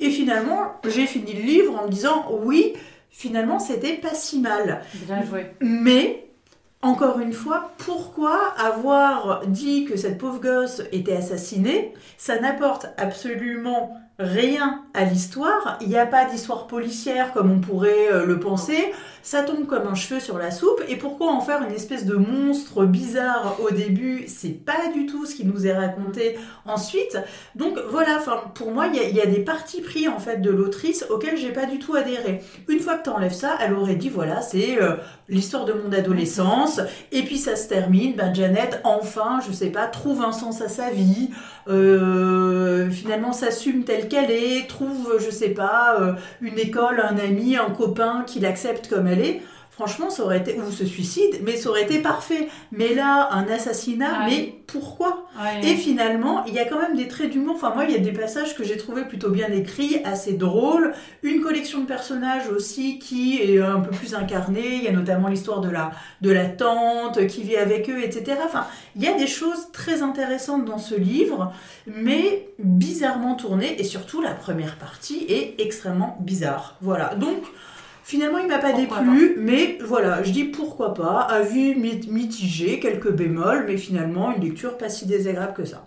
Et 0.00 0.10
finalement, 0.10 0.80
j'ai 0.88 1.06
fini 1.06 1.34
le 1.34 1.42
livre 1.42 1.78
en 1.78 1.86
me 1.86 1.90
disant 1.90 2.26
oui, 2.44 2.74
finalement, 3.10 3.58
c'était 3.58 3.94
pas 3.94 4.14
si 4.14 4.40
mal. 4.40 4.82
Bien 4.94 5.22
joué. 5.24 5.46
Mais, 5.60 6.26
encore 6.80 7.20
une 7.20 7.32
fois, 7.32 7.72
pourquoi 7.78 8.54
avoir 8.58 9.46
dit 9.46 9.84
que 9.84 9.96
cette 9.96 10.18
pauvre 10.18 10.40
gosse 10.40 10.82
était 10.92 11.16
assassinée? 11.16 11.92
Ça 12.16 12.40
n'apporte 12.40 12.86
absolument 12.96 13.96
rien 14.18 14.82
à 14.94 15.04
l'histoire. 15.04 15.76
Il 15.80 15.88
n'y 15.88 15.98
a 15.98 16.06
pas 16.06 16.24
d'histoire 16.24 16.66
policière 16.66 17.32
comme 17.32 17.50
on 17.50 17.60
pourrait 17.60 18.12
euh, 18.12 18.24
le 18.26 18.38
penser. 18.38 18.92
Ça 19.22 19.42
tombe 19.42 19.66
comme 19.66 19.86
un 19.88 19.94
cheveu 19.94 20.20
sur 20.20 20.38
la 20.38 20.50
soupe. 20.50 20.82
Et 20.88 20.96
pourquoi 20.96 21.32
en 21.32 21.40
faire 21.40 21.62
une 21.62 21.74
espèce 21.74 22.04
de 22.04 22.14
monstre 22.14 22.84
bizarre 22.84 23.56
au 23.60 23.70
début? 23.70 24.26
C'est 24.28 24.50
pas 24.64 24.92
du 24.94 25.06
tout 25.06 25.24
ce 25.26 25.34
qui 25.34 25.44
nous 25.46 25.66
est 25.66 25.72
raconté 25.72 26.38
ensuite. 26.66 27.18
Donc 27.56 27.78
voilà, 27.90 28.18
pour 28.54 28.70
moi, 28.70 28.86
il 28.86 29.16
y, 29.16 29.20
a- 29.20 29.26
des 29.26 29.40
partis 29.40 29.80
pris 29.80 30.06
en 30.08 30.18
fait 30.18 30.42
de 30.42 30.50
l'autrice 30.50 31.06
auxquels 31.10 31.38
j'ai 31.38 31.52
pas 31.52 31.64
du 31.66 31.78
tout 31.78 31.94
adhéré. 31.94 32.42
Une 32.68 32.80
fois 32.80 32.98
que 32.98 33.04
tu 33.04 33.10
enlèves 33.10 33.32
ça, 33.32 33.56
elle 33.60 33.72
aurait 33.74 33.94
dit 33.96 34.10
voilà, 34.10 34.42
c'est 34.42 34.80
euh, 34.80 34.96
l'histoire 35.28 35.64
de 35.64 35.72
mon 35.72 35.90
adolescence. 35.92 36.80
Et 37.10 37.22
puis 37.22 37.38
ça 37.38 37.56
se 37.56 37.66
termine, 37.68 38.14
ben 38.14 38.32
Janet, 38.34 38.80
enfin, 38.84 39.40
je 39.46 39.52
sais 39.52 39.70
pas, 39.70 39.86
trouve 39.86 40.22
un 40.22 40.32
sens 40.32 40.60
à 40.60 40.68
sa 40.68 40.90
vie, 40.90 41.30
euh, 41.68 42.90
finalement 42.90 43.32
s'assume 43.32 43.84
telle 43.84 44.08
qu'elle 44.08 44.30
est, 44.30 44.68
trouve, 44.68 45.18
je 45.18 45.30
sais 45.30 45.50
pas, 45.50 46.00
euh, 46.00 46.14
une 46.40 46.58
école, 46.58 47.00
un 47.00 47.18
ami, 47.18 47.56
un 47.56 47.70
copain 47.70 48.24
qui 48.26 48.40
l'accepte 48.40 48.88
comme 48.88 49.06
elle 49.06 49.20
est. 49.20 49.42
franchement, 49.74 50.08
ça 50.08 50.22
aurait 50.22 50.38
été, 50.38 50.56
ou 50.60 50.70
se 50.70 50.86
suicide, 50.86 51.40
mais 51.42 51.56
ça 51.56 51.68
aurait 51.68 51.82
été 51.82 51.98
parfait. 51.98 52.48
Mais 52.70 52.94
là, 52.94 53.28
un 53.32 53.48
assassinat, 53.48 54.26
mais 54.26 54.54
pourquoi? 54.68 55.26
Et 55.62 55.74
finalement, 55.74 56.44
il 56.46 56.54
y 56.54 56.60
a 56.60 56.64
quand 56.64 56.80
même 56.80 56.96
des 56.96 57.08
traits 57.08 57.30
d'humour. 57.30 57.56
Enfin, 57.56 57.72
moi, 57.74 57.84
il 57.84 57.90
y 57.90 57.96
a 57.96 57.98
des 57.98 58.12
passages 58.12 58.54
que 58.54 58.62
j'ai 58.62 58.76
trouvé 58.76 59.04
plutôt 59.04 59.30
bien 59.30 59.48
écrits, 59.48 60.00
assez 60.04 60.34
drôles. 60.34 60.92
Une 61.22 61.40
collection 61.40 61.80
de 61.80 61.86
personnages 61.86 62.48
aussi 62.48 63.00
qui 63.00 63.40
est 63.42 63.60
un 63.60 63.80
peu 63.80 63.90
plus 63.90 64.14
incarnée. 64.14 64.76
Il 64.76 64.84
y 64.84 64.88
a 64.88 64.92
notamment 64.92 65.26
l'histoire 65.26 65.60
de 65.60 65.70
la, 65.70 65.90
de 66.20 66.30
la 66.30 66.46
tante 66.46 67.26
qui 67.26 67.42
vit 67.42 67.56
avec 67.56 67.90
eux, 67.90 68.00
etc. 68.00 68.38
Enfin, 68.44 68.66
il 68.94 69.02
y 69.02 69.08
a 69.08 69.14
des 69.14 69.26
choses 69.26 69.72
très 69.72 70.02
intéressantes 70.02 70.64
dans 70.64 70.78
ce 70.78 70.94
livre, 70.94 71.52
mais 71.86 72.48
bizarrement 72.60 73.34
tournées. 73.34 73.80
Et 73.80 73.84
surtout, 73.84 74.22
la 74.22 74.34
première 74.34 74.76
partie 74.76 75.26
est 75.28 75.60
extrêmement 75.60 76.16
bizarre. 76.20 76.76
Voilà. 76.80 77.16
Donc, 77.16 77.42
Finalement, 78.06 78.36
il 78.38 78.46
m'a 78.48 78.58
pas 78.58 78.72
Pourquoi 78.72 78.98
déplu, 79.00 79.36
mais 79.38 79.78
voilà, 79.82 80.22
je 80.22 80.30
dis 80.30 80.44
pourquoi 80.44 80.92
pas. 80.92 81.20
Avis 81.20 81.74
mit- 81.74 82.06
mitigé, 82.10 82.78
quelques 82.78 83.10
bémols, 83.10 83.64
mais 83.66 83.78
finalement, 83.78 84.34
une 84.36 84.42
lecture 84.42 84.76
pas 84.76 84.90
si 84.90 85.06
désagréable 85.06 85.54
que 85.54 85.64
ça. 85.64 85.86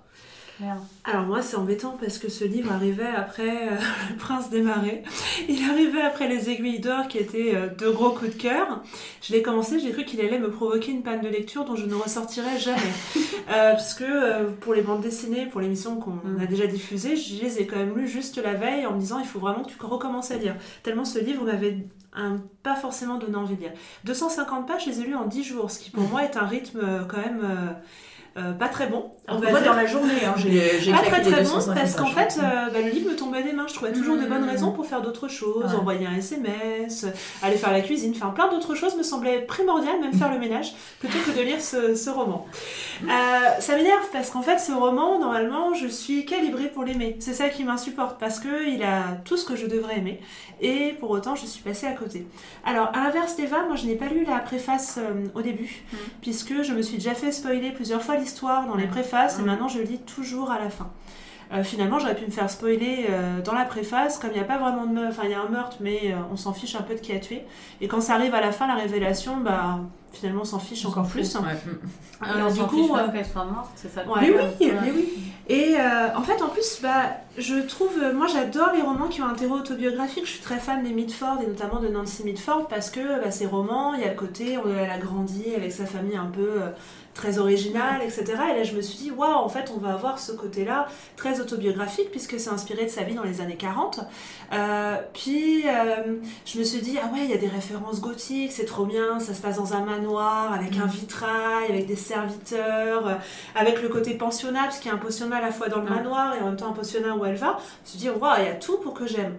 Alors 1.03 1.25
moi 1.25 1.41
c'est 1.43 1.55
embêtant 1.55 1.97
parce 2.01 2.17
que 2.17 2.29
ce 2.29 2.43
livre 2.43 2.71
arrivait 2.71 3.05
après 3.15 3.67
euh, 3.69 3.75
Le 4.09 4.15
Prince 4.17 4.49
des 4.49 4.61
Marais. 4.61 5.03
Il 5.47 5.63
arrivait 5.69 6.01
après 6.01 6.27
Les 6.27 6.49
Aiguilles 6.49 6.79
d'Or 6.79 7.07
qui 7.07 7.19
étaient 7.19 7.53
euh, 7.55 7.67
deux 7.77 7.91
gros 7.91 8.09
coups 8.09 8.35
de 8.35 8.41
cœur. 8.41 8.81
Je 9.21 9.33
l'ai 9.33 9.41
commencé, 9.43 9.79
j'ai 9.79 9.91
cru 9.91 10.03
qu'il 10.03 10.19
allait 10.21 10.39
me 10.39 10.49
provoquer 10.49 10.91
une 10.91 11.03
panne 11.03 11.21
de 11.21 11.27
lecture 11.27 11.63
dont 11.65 11.75
je 11.75 11.85
ne 11.85 11.93
ressortirai 11.93 12.57
jamais. 12.59 12.81
Euh, 13.49 13.75
puisque 13.75 14.01
euh, 14.01 14.49
pour 14.59 14.73
les 14.73 14.81
bandes 14.81 14.99
dessinées, 14.99 15.45
pour 15.45 15.61
l'émission 15.61 16.01
qu'on 16.01 16.11
Mm. 16.15 16.41
a 16.41 16.45
déjà 16.47 16.67
diffusée, 16.67 17.15
je 17.15 17.41
les 17.41 17.59
ai 17.61 17.65
quand 17.65 17.77
même 17.77 17.95
lues 17.97 18.05
juste 18.09 18.35
la 18.43 18.53
veille 18.55 18.85
en 18.85 18.91
me 18.93 18.99
disant 18.99 19.19
il 19.19 19.25
faut 19.25 19.39
vraiment 19.39 19.63
que 19.63 19.69
tu 19.69 19.77
recommences 19.81 20.31
à 20.31 20.35
lire. 20.35 20.55
Tellement 20.83 21.05
ce 21.05 21.17
livre 21.19 21.45
m'avait 21.45 21.77
un- 22.13 22.41
pas 22.63 22.75
forcément 22.75 23.17
donné 23.17 23.37
envie 23.37 23.55
de 23.55 23.61
lire. 23.61 23.71
250 24.03 24.67
pages, 24.67 24.83
je 24.83 24.89
les 24.89 24.99
ai 24.99 25.03
lues 25.05 25.15
en 25.15 25.27
10 25.27 25.45
jours, 25.45 25.71
ce 25.71 25.79
qui 25.79 25.91
pour 25.91 26.03
moi 26.09 26.25
est 26.25 26.35
un 26.35 26.45
rythme 26.45 27.05
quand 27.07 27.19
même 27.19 27.39
euh, 28.37 28.53
pas 28.53 28.67
très 28.69 28.87
bon. 28.87 29.11
on 29.27 29.37
va 29.39 29.49
Moi, 29.51 29.59
dire. 29.61 29.71
dans 29.71 29.77
la 29.77 29.85
journée, 29.85 30.13
hein, 30.25 30.35
j'ai 30.37 30.91
Pas 30.91 30.99
très 30.99 31.21
très 31.21 31.43
bon 31.43 31.55
250 31.55 31.75
parce 31.75 31.95
qu'en 31.95 32.07
fait 32.07 32.37
euh, 32.41 32.69
bah, 32.71 32.79
le 32.83 32.89
livre 32.89 33.09
me 33.11 33.15
tombait 33.15 33.43
des 33.43 33.53
mains. 33.53 33.65
Je 33.67 33.73
trouvais 33.73 33.91
toujours 33.91 34.15
de 34.17 34.25
bonnes 34.25 34.45
Mm. 34.45 34.49
raisons 34.49 34.71
pour 34.71 34.85
faire 34.85 35.01
d'autres 35.01 35.27
choses, 35.27 35.65
Ouais. 35.73 35.79
envoyer 35.79 36.05
un 36.07 36.15
SMS, 36.15 37.05
aller 37.43 37.57
faire 37.57 37.71
la 37.71 37.81
cuisine, 37.81 38.13
enfin 38.15 38.29
plein 38.29 38.47
d'autres 38.49 38.75
choses 38.75 38.95
me 38.95 39.03
semblait 39.03 39.41
primordial, 39.41 39.99
même 39.99 40.13
faire 40.13 40.31
le 40.31 40.39
ménage, 40.39 40.73
plutôt 40.99 41.17
que 41.25 41.35
de 41.37 41.41
lire 41.43 41.61
ce, 41.61 41.95
ce 41.95 42.09
roman. 42.09 42.45
Euh, 43.03 43.07
ça 43.59 43.75
m'énerve 43.75 44.05
parce 44.11 44.29
qu'en 44.29 44.41
fait 44.41 44.59
ce 44.59 44.71
roman, 44.71 45.19
normalement, 45.19 45.73
je 45.73 45.87
suis 45.87 46.25
calibrée 46.25 46.67
pour 46.67 46.83
l'aimer. 46.83 47.15
C'est 47.19 47.33
ça 47.33 47.49
qui 47.49 47.63
m'insupporte 47.63 48.19
parce 48.19 48.39
que 48.39 48.67
il 48.69 48.83
a 48.83 49.17
tout 49.25 49.37
ce 49.37 49.45
que 49.45 49.55
je 49.55 49.65
devrais 49.67 49.97
aimer 49.97 50.19
et 50.61 50.93
pour 50.99 51.09
autant 51.11 51.35
je 51.35 51.45
suis 51.45 51.61
passée 51.63 51.87
à 51.87 51.91
côté. 51.93 52.25
Alors 52.65 52.89
à 52.93 53.03
l'inverse 53.03 53.35
d'Eva, 53.35 53.63
moi 53.67 53.75
je 53.75 53.85
n'ai 53.85 53.95
pas 53.95 54.07
lu 54.07 54.25
la 54.25 54.39
préface 54.39 54.97
euh, 54.99 55.25
au 55.35 55.41
début 55.41 55.83
Mm. 55.91 55.95
puisque 56.21 56.61
je 56.63 56.73
me 56.73 56.81
suis 56.81 56.97
déjà 56.97 57.13
fait 57.13 57.31
spoiler 57.31 57.71
plusieurs 57.71 58.01
fois 58.01 58.15
l'histoire 58.15 58.26
dans 58.67 58.75
les 58.75 58.85
Mm. 58.87 58.89
préfaces 58.91 59.39
et 59.39 59.41
Mm. 59.41 59.45
maintenant 59.45 59.67
je 59.67 59.79
lis 59.79 59.99
toujours 59.99 60.51
à 60.51 60.59
la 60.59 60.69
fin. 60.69 60.87
Euh, 61.53 61.63
finalement, 61.63 61.97
j'aurais 61.97 62.15
pu 62.15 62.25
me 62.25 62.29
faire 62.31 62.49
spoiler 62.49 63.05
euh, 63.09 63.39
dans 63.41 63.53
la 63.53 63.63
préface, 63.63 64.17
comme 64.19 64.31
il 64.31 64.33
n'y 64.33 64.41
a 64.41 64.43
pas 64.43 64.57
vraiment 64.57 64.85
de 64.85 64.91
meurtre, 64.91 65.11
enfin 65.17 65.21
il 65.23 65.31
y 65.31 65.33
a 65.33 65.39
un 65.39 65.47
meurtre, 65.47 65.77
mais 65.79 66.11
euh, 66.11 66.17
on 66.29 66.35
s'en 66.35 66.51
fiche 66.51 66.75
un 66.75 66.81
peu 66.81 66.93
de 66.93 66.99
qui 66.99 67.13
a 67.13 67.19
tué. 67.19 67.43
Et 67.79 67.87
quand 67.87 68.01
ça 68.01 68.15
arrive 68.15 68.35
à 68.35 68.41
la 68.41 68.51
fin, 68.51 68.67
la 68.67 68.75
révélation, 68.75 69.37
bah 69.37 69.79
finalement 70.11 70.41
on 70.41 70.45
s'en 70.45 70.59
fiche 70.59 70.83
On 70.85 70.89
encore 70.89 71.07
plus. 71.07 71.31
fout. 71.37 71.41
Ouais. 71.45 71.53
Et 72.37 72.41
on 72.41 72.51
du 72.51 72.59
coup, 72.63 72.89
qu'elle 73.13 73.25
soit 73.25 73.45
morte, 73.45 73.69
c'est 73.75 73.87
ça 73.93 74.03
le 74.03 74.09
Ouais. 74.11 74.17
Mais 74.23 74.31
oui, 74.31 74.71
mais 74.81 74.91
oui. 74.91 75.09
et 75.47 75.75
en 76.17 76.21
fait, 76.23 76.41
en 76.41 76.49
plus, 76.49 76.79
bah, 76.81 77.03
je 77.37 77.55
trouve, 77.65 77.97
moi 78.13 78.27
j'adore 78.27 78.71
les 78.75 78.81
romans 78.81 79.07
qui 79.07 79.21
ont 79.21 79.27
un 79.27 79.33
terreau 79.35 79.55
autobiographique. 79.55 80.25
Je 80.25 80.31
suis 80.31 80.41
très 80.41 80.57
fan 80.57 80.83
des 80.83 80.89
Mitford 80.91 81.37
et 81.41 81.47
notamment 81.47 81.79
de 81.79 81.87
Nancy 81.87 82.25
Mitford 82.25 82.67
parce 82.67 82.89
que 82.89 83.21
bah, 83.23 83.31
ces 83.31 83.45
romans, 83.45 83.93
il 83.93 84.01
y 84.01 84.03
a 84.03 84.09
le 84.09 84.15
côté, 84.17 84.57
on, 84.57 84.63
elle 84.77 84.89
a 84.89 84.97
grandi 84.97 85.45
avec 85.55 85.71
sa 85.71 85.85
famille 85.85 86.17
un 86.17 86.25
peu 86.25 86.59
très 87.17 87.39
originale, 87.39 88.01
etc. 88.03 88.23
Et 88.51 88.57
là, 88.57 88.63
je 88.63 88.73
me 88.75 88.81
suis 88.81 88.97
dit, 88.97 89.11
waouh, 89.11 89.33
en 89.33 89.49
fait, 89.49 89.71
on 89.75 89.79
va 89.79 89.93
avoir 89.93 90.19
ce 90.19 90.31
côté-là 90.31 90.87
très 91.17 91.41
autobiographique 91.41 92.11
puisque 92.11 92.39
c'est 92.39 92.49
inspiré 92.49 92.85
de 92.85 92.89
sa 92.89 93.03
vie 93.03 93.15
dans 93.15 93.23
les 93.23 93.41
années 93.41 93.57
40. 93.57 93.99
Euh, 94.53 94.95
puis, 95.13 95.63
euh, 95.67 96.15
je 96.45 96.59
me 96.59 96.63
suis 96.63 96.79
dit, 96.79 96.97
ah 97.03 97.07
ouais, 97.13 97.21
il 97.25 97.29
y 97.29 97.33
a 97.33 97.37
des 97.37 97.47
références 97.47 97.99
gothiques, 97.99 98.51
c'est 98.53 98.65
trop 98.65 98.85
bien, 98.85 99.19
ça 99.19 99.33
se 99.33 99.41
passe 99.41 99.57
dans 99.57 99.73
un 99.73 99.83
manoir 99.83 100.53
avec 100.53 100.77
un 100.77 100.85
vitrail, 100.85 101.65
avec 101.69 101.87
des 101.87 101.95
serviteurs. 101.97 103.07
euh, 103.07 103.15
avec 103.55 103.81
le 103.81 103.89
côté 103.89 104.13
pensionnat, 104.13 104.63
parce 104.63 104.79
qu'il 104.79 104.89
y 104.89 104.93
a 104.93 104.95
un 104.95 104.99
pensionnat 104.99 105.37
à 105.37 105.41
la 105.41 105.51
fois 105.51 105.67
dans 105.69 105.79
le 105.79 105.85
Mm. 105.89 105.93
manoir 105.95 106.35
et 106.35 106.41
en 106.41 106.45
même 106.45 106.55
temps 106.55 106.69
un 106.69 106.73
pensionnat 106.73 107.15
où 107.15 107.25
elle 107.25 107.35
va, 107.35 107.57
je 107.57 107.63
me 107.63 107.85
suis 107.85 107.99
dit, 107.99 108.09
waouh, 108.09 108.35
il 108.39 108.45
y 108.45 108.47
a 108.49 108.53
tout 108.55 108.77
pour 108.77 108.93
que 108.93 109.07
j'aime. 109.07 109.35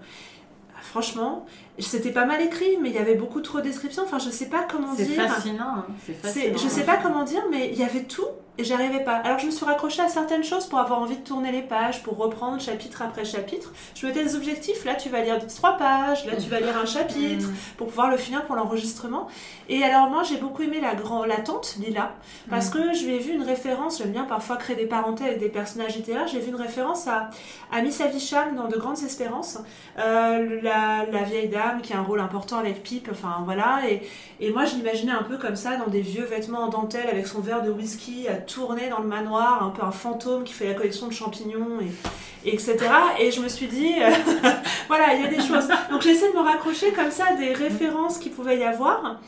Franchement, 0.82 1.46
c'était 1.78 2.12
pas 2.12 2.24
mal 2.24 2.40
écrit, 2.42 2.76
mais 2.80 2.88
il 2.90 2.94
y 2.94 2.98
avait 2.98 3.14
beaucoup 3.14 3.40
trop 3.40 3.58
de 3.58 3.64
descriptions. 3.64 4.02
Enfin, 4.04 4.18
je 4.18 4.30
sais 4.30 4.48
pas 4.48 4.66
comment 4.70 4.94
C'est 4.96 5.04
dire. 5.04 5.28
fascinant. 5.28 5.64
hein, 5.78 5.86
C'est 6.06 6.12
C'est- 6.14 6.28
fascinant. 6.50 6.56
je 6.58 6.68
sais 6.68 6.84
pas 6.84 6.96
comment 6.96 7.24
dire, 7.24 7.42
mais 7.50 7.70
il 7.72 7.78
y 7.78 7.82
avait 7.84 8.04
tout 8.04 8.26
et 8.58 8.64
j'arrivais 8.64 9.04
pas. 9.04 9.14
Alors 9.16 9.38
je 9.38 9.46
me 9.46 9.50
suis 9.50 9.64
raccrochée 9.64 10.02
à 10.02 10.08
certaines 10.08 10.44
choses 10.44 10.66
pour 10.66 10.78
avoir 10.78 11.00
envie 11.00 11.16
de 11.16 11.24
tourner 11.24 11.52
les 11.52 11.62
pages, 11.62 12.02
pour 12.02 12.16
reprendre 12.16 12.60
chapitre 12.60 13.02
après 13.02 13.24
chapitre. 13.24 13.72
Je 13.94 14.06
mettais 14.06 14.24
des 14.24 14.34
objectifs. 14.36 14.84
Là, 14.84 14.94
tu 14.94 15.08
vas 15.08 15.22
lire 15.22 15.38
trois 15.46 15.76
pages. 15.76 16.26
Là, 16.26 16.36
tu 16.36 16.48
vas 16.50 16.60
lire 16.60 16.76
un 16.76 16.86
chapitre 16.86 17.48
Mm. 17.48 17.54
pour 17.76 17.86
pouvoir 17.88 18.10
le 18.10 18.16
finir 18.16 18.44
pour 18.44 18.56
l'enregistrement. 18.56 19.28
Et 19.68 19.82
alors 19.84 20.08
moi 20.10 20.22
j'ai 20.22 20.36
beaucoup 20.36 20.62
aimé 20.62 20.80
la 20.80 20.94
grand 20.94 21.24
la 21.24 21.36
tante 21.36 21.76
Lila 21.78 22.14
parce 22.50 22.70
que 22.70 22.92
je 22.94 23.04
lui 23.04 23.14
ai 23.14 23.18
vu 23.18 23.32
une 23.34 23.42
référence, 23.42 23.98
j'aime 23.98 24.10
bien 24.12 24.24
parfois 24.24 24.56
créer 24.56 24.76
des 24.76 24.86
parentés 24.86 25.24
avec 25.24 25.38
des 25.38 25.48
personnages 25.48 25.94
littéraires, 25.96 26.26
j'ai 26.26 26.40
vu 26.40 26.48
une 26.48 26.56
référence 26.56 27.06
à, 27.06 27.30
à 27.70 27.82
Miss 27.82 28.00
Havisham 28.00 28.56
dans 28.56 28.66
De 28.66 28.76
Grandes 28.76 28.98
Espérances, 29.02 29.58
euh, 29.98 30.60
la, 30.62 31.04
la 31.10 31.22
vieille 31.22 31.48
dame 31.48 31.80
qui 31.82 31.92
a 31.92 31.98
un 31.98 32.02
rôle 32.02 32.20
important 32.20 32.58
avec 32.58 32.82
Pipe, 32.82 33.08
enfin 33.12 33.42
voilà, 33.44 33.80
et, 33.88 34.02
et 34.40 34.50
moi 34.50 34.64
je 34.64 34.74
l'imaginais 34.76 35.12
un 35.12 35.22
peu 35.22 35.36
comme 35.36 35.56
ça 35.56 35.76
dans 35.76 35.88
des 35.88 36.00
vieux 36.00 36.24
vêtements 36.24 36.62
en 36.62 36.68
dentelle 36.68 37.08
avec 37.10 37.26
son 37.26 37.40
verre 37.40 37.62
de 37.62 37.70
whisky 37.70 38.26
à 38.28 38.34
tourner 38.48 38.88
dans 38.88 38.98
le 38.98 39.06
manoir, 39.06 39.62
un 39.62 39.70
peu 39.70 39.82
un 39.84 39.92
fantôme 39.92 40.42
qui 40.42 40.52
fait 40.52 40.66
la 40.66 40.74
collection 40.74 41.06
de 41.06 41.12
champignons 41.12 41.78
etc. 42.44 42.76
Et 43.20 43.30
je 43.30 43.40
me 43.40 43.48
suis 43.48 43.66
dit, 43.66 43.94
euh, 44.00 44.10
voilà, 44.88 45.14
il 45.14 45.22
y 45.22 45.24
a 45.24 45.28
des 45.28 45.36
choses. 45.40 45.68
Donc 45.90 46.02
j'essaie 46.02 46.30
de 46.32 46.36
me 46.36 46.42
raccrocher 46.42 46.92
comme 46.92 47.10
ça 47.10 47.26
à 47.30 47.34
des 47.34 47.52
références 47.52 48.18
qui 48.18 48.28
pouvaient 48.30 48.58
y 48.58 48.64
avoir. 48.64 49.20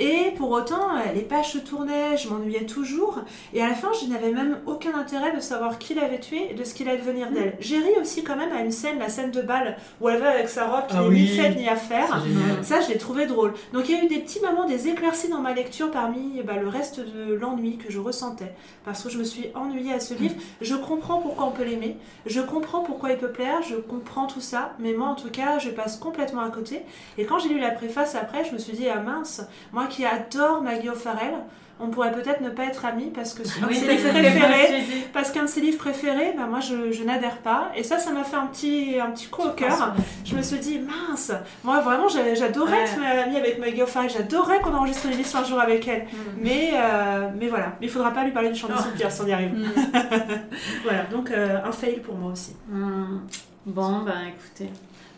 Et 0.00 0.32
pour 0.36 0.52
autant, 0.52 0.90
euh, 0.94 1.12
les 1.12 1.22
pages 1.22 1.52
se 1.54 1.58
tournaient, 1.58 2.16
je 2.16 2.28
m'ennuyais 2.28 2.66
toujours. 2.66 3.18
Et 3.52 3.60
à 3.60 3.68
la 3.68 3.74
fin, 3.74 3.88
je 4.00 4.06
n'avais 4.06 4.30
même 4.30 4.58
aucun 4.66 4.94
intérêt 4.96 5.34
de 5.34 5.40
savoir 5.40 5.78
qui 5.78 5.94
l'avait 5.94 6.20
tué 6.20 6.52
et 6.52 6.54
de 6.54 6.62
ce 6.62 6.72
qu'il 6.72 6.88
allait 6.88 6.98
devenir 7.00 7.32
d'elle. 7.32 7.56
J'ai 7.58 7.78
ri 7.78 7.90
aussi 8.00 8.22
quand 8.22 8.36
même 8.36 8.52
à 8.52 8.60
une 8.60 8.70
scène, 8.70 9.00
la 9.00 9.08
scène 9.08 9.32
de 9.32 9.42
bal, 9.42 9.76
où 10.00 10.08
elle 10.08 10.20
va 10.20 10.30
avec 10.30 10.48
sa 10.48 10.68
robe 10.68 10.86
qui 10.88 10.94
Ah 10.96 11.02
n'est 11.02 11.08
oui. 11.08 11.22
ni 11.22 11.28
faite 11.28 11.56
ni 11.56 11.68
à 11.68 11.74
faire. 11.74 12.22
Ça, 12.62 12.80
je 12.80 12.90
l'ai 12.92 12.98
trouvé 12.98 13.26
drôle. 13.26 13.54
Donc 13.72 13.88
il 13.88 13.96
y 13.96 13.98
a 14.00 14.04
eu 14.04 14.06
des 14.08 14.20
petits 14.20 14.40
moments, 14.40 14.66
des 14.68 14.86
éclaircies 14.86 15.30
dans 15.30 15.40
ma 15.40 15.52
lecture 15.52 15.90
parmi 15.90 16.42
bah, 16.44 16.54
le 16.60 16.68
reste 16.68 17.00
de 17.00 17.34
l'ennui 17.34 17.76
que 17.78 17.90
je 17.90 17.98
ressentais. 17.98 18.54
Parce 18.84 19.02
que 19.02 19.08
je 19.10 19.18
me 19.18 19.24
suis 19.24 19.50
ennuyée 19.56 19.94
à 19.94 19.98
ce 20.00 20.14
livre. 20.14 20.36
Je 20.60 20.76
comprends 20.76 21.18
pourquoi 21.18 21.46
on 21.46 21.50
peut 21.50 21.64
l'aimer. 21.64 21.96
Je 22.24 22.40
comprends 22.40 22.57
pourquoi 22.60 23.10
il 23.10 23.18
peut 23.18 23.32
plaire. 23.32 23.62
Je 23.62 23.76
comprends 23.76 24.26
tout 24.26 24.40
ça. 24.40 24.74
Mais 24.78 24.92
moi, 24.92 25.08
en 25.08 25.14
tout 25.14 25.30
cas, 25.30 25.58
je 25.58 25.70
passe 25.70 25.96
complètement 25.96 26.42
à 26.42 26.50
côté. 26.50 26.82
Et 27.16 27.24
quand 27.24 27.38
j'ai 27.38 27.48
lu 27.48 27.58
la 27.58 27.70
préface 27.70 28.14
après, 28.14 28.44
je 28.44 28.52
me 28.52 28.58
suis 28.58 28.72
dit, 28.74 28.88
ah 28.88 29.00
mince, 29.00 29.42
moi 29.72 29.86
qui 29.86 30.04
adore 30.04 30.62
Maggie 30.62 30.90
O'Farrell, 30.90 31.34
on 31.80 31.88
pourrait 31.88 32.10
peut-être 32.12 32.40
ne 32.40 32.50
pas 32.50 32.64
être 32.64 32.84
amis 32.84 33.10
parce 33.14 33.34
que 33.34 33.46
c'est 33.46 33.62
un 33.62 33.68
de 33.68 33.72
ses 33.72 33.86
livres 33.88 34.10
préférés. 34.10 34.84
Parce 35.12 35.30
qu'un 35.30 35.42
de 35.44 35.48
ses 35.48 35.60
livres 35.60 35.78
préférés, 35.78 36.34
bah, 36.36 36.46
moi 36.48 36.60
je, 36.60 36.90
je 36.92 37.02
n'adhère 37.04 37.38
pas. 37.38 37.70
Et 37.76 37.82
ça, 37.84 37.98
ça 37.98 38.10
m'a 38.12 38.24
fait 38.24 38.36
un 38.36 38.46
petit, 38.46 38.96
un 39.00 39.10
petit 39.12 39.26
coup 39.28 39.42
au 39.42 39.50
cœur. 39.50 39.94
Je 40.24 40.34
me 40.36 40.42
suis 40.42 40.58
dit, 40.58 40.80
mince, 40.80 41.32
moi 41.64 41.80
vraiment 41.80 42.08
j'a- 42.08 42.34
j'adorais 42.34 42.72
Ouais. 42.72 42.82
être 42.84 43.26
amie 43.26 43.36
avec 43.36 43.58
Maggie 43.60 43.82
O'Farrell, 43.82 44.10
j'adorais 44.10 44.60
qu'on 44.60 44.74
enregistre 44.74 45.06
une 45.06 45.12
émission 45.12 45.38
un 45.38 45.44
jour 45.44 45.60
avec 45.60 45.86
elle. 45.88 46.02
Mm. 46.04 46.16
Mais, 46.42 46.70
euh, 46.74 47.28
mais 47.38 47.46
voilà, 47.48 47.76
il 47.80 47.88
faudra 47.88 48.10
pas 48.12 48.24
lui 48.24 48.32
parler 48.32 48.50
du 48.50 48.58
chant 48.58 48.68
Oh. 48.70 48.82
soupirs 48.82 49.10
si 49.12 49.20
on 49.22 49.26
y 49.26 49.32
arrive. 49.32 49.54
Mm. 49.54 49.64
Voilà, 50.82 51.04
donc 51.04 51.30
euh, 51.30 51.58
un 51.64 51.72
fail 51.72 52.00
pour 52.00 52.14
moi 52.16 52.32
aussi. 52.32 52.54
Hmm. 52.68 53.18
Bon, 53.66 53.98
bah 54.04 54.12
écoutez, 54.28 54.70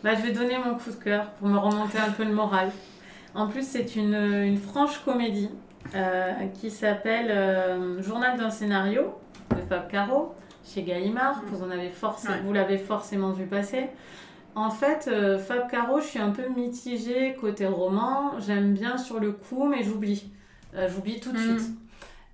bah, 0.03 0.11
je 0.15 0.21
vais 0.25 0.31
donner 0.31 0.57
mon 0.57 0.75
coup 0.75 0.89
de 0.91 1.03
cœur 1.03 1.25
pour 1.39 1.47
me 1.47 1.57
remonter 1.57 1.97
un 1.97 2.11
peu 2.11 2.23
le 2.23 2.33
moral. 2.33 2.71
En 3.33 3.47
plus, 3.47 3.65
c'est 3.65 3.95
une, 3.95 4.13
une 4.15 4.57
franche 4.57 4.99
comédie 5.05 5.49
euh, 5.95 6.31
qui 6.59 6.69
s'appelle 6.71 7.31
euh, 7.31 8.01
Journal 8.01 8.37
d'un 8.37 8.49
scénario 8.49 9.13
de 9.51 9.61
Fab 9.69 9.87
Caro 9.87 10.33
chez 10.65 10.83
Gallimard. 10.83 11.41
Vous, 11.47 11.63
en 11.63 11.69
avez 11.71 11.89
forcé- 11.89 12.29
Ouais. 12.29 12.41
vous 12.45 12.53
l'avez 12.53 12.77
forcément 12.77 13.31
vu 13.31 13.45
passer. 13.45 13.87
En 14.55 14.69
fait, 14.69 15.07
euh, 15.11 15.37
Fab 15.39 15.69
Caro, 15.69 15.99
je 15.99 16.05
suis 16.05 16.19
un 16.19 16.31
peu 16.31 16.47
mitigée 16.49 17.35
côté 17.39 17.65
roman. 17.65 18.39
J'aime 18.39 18.73
bien 18.73 18.97
sur 18.97 19.19
le 19.19 19.31
coup, 19.31 19.67
mais 19.67 19.83
j'oublie. 19.83 20.31
J'oublie 20.87 21.19
tout 21.19 21.31
de 21.33 21.37
Mm. 21.37 21.59
suite. 21.59 21.77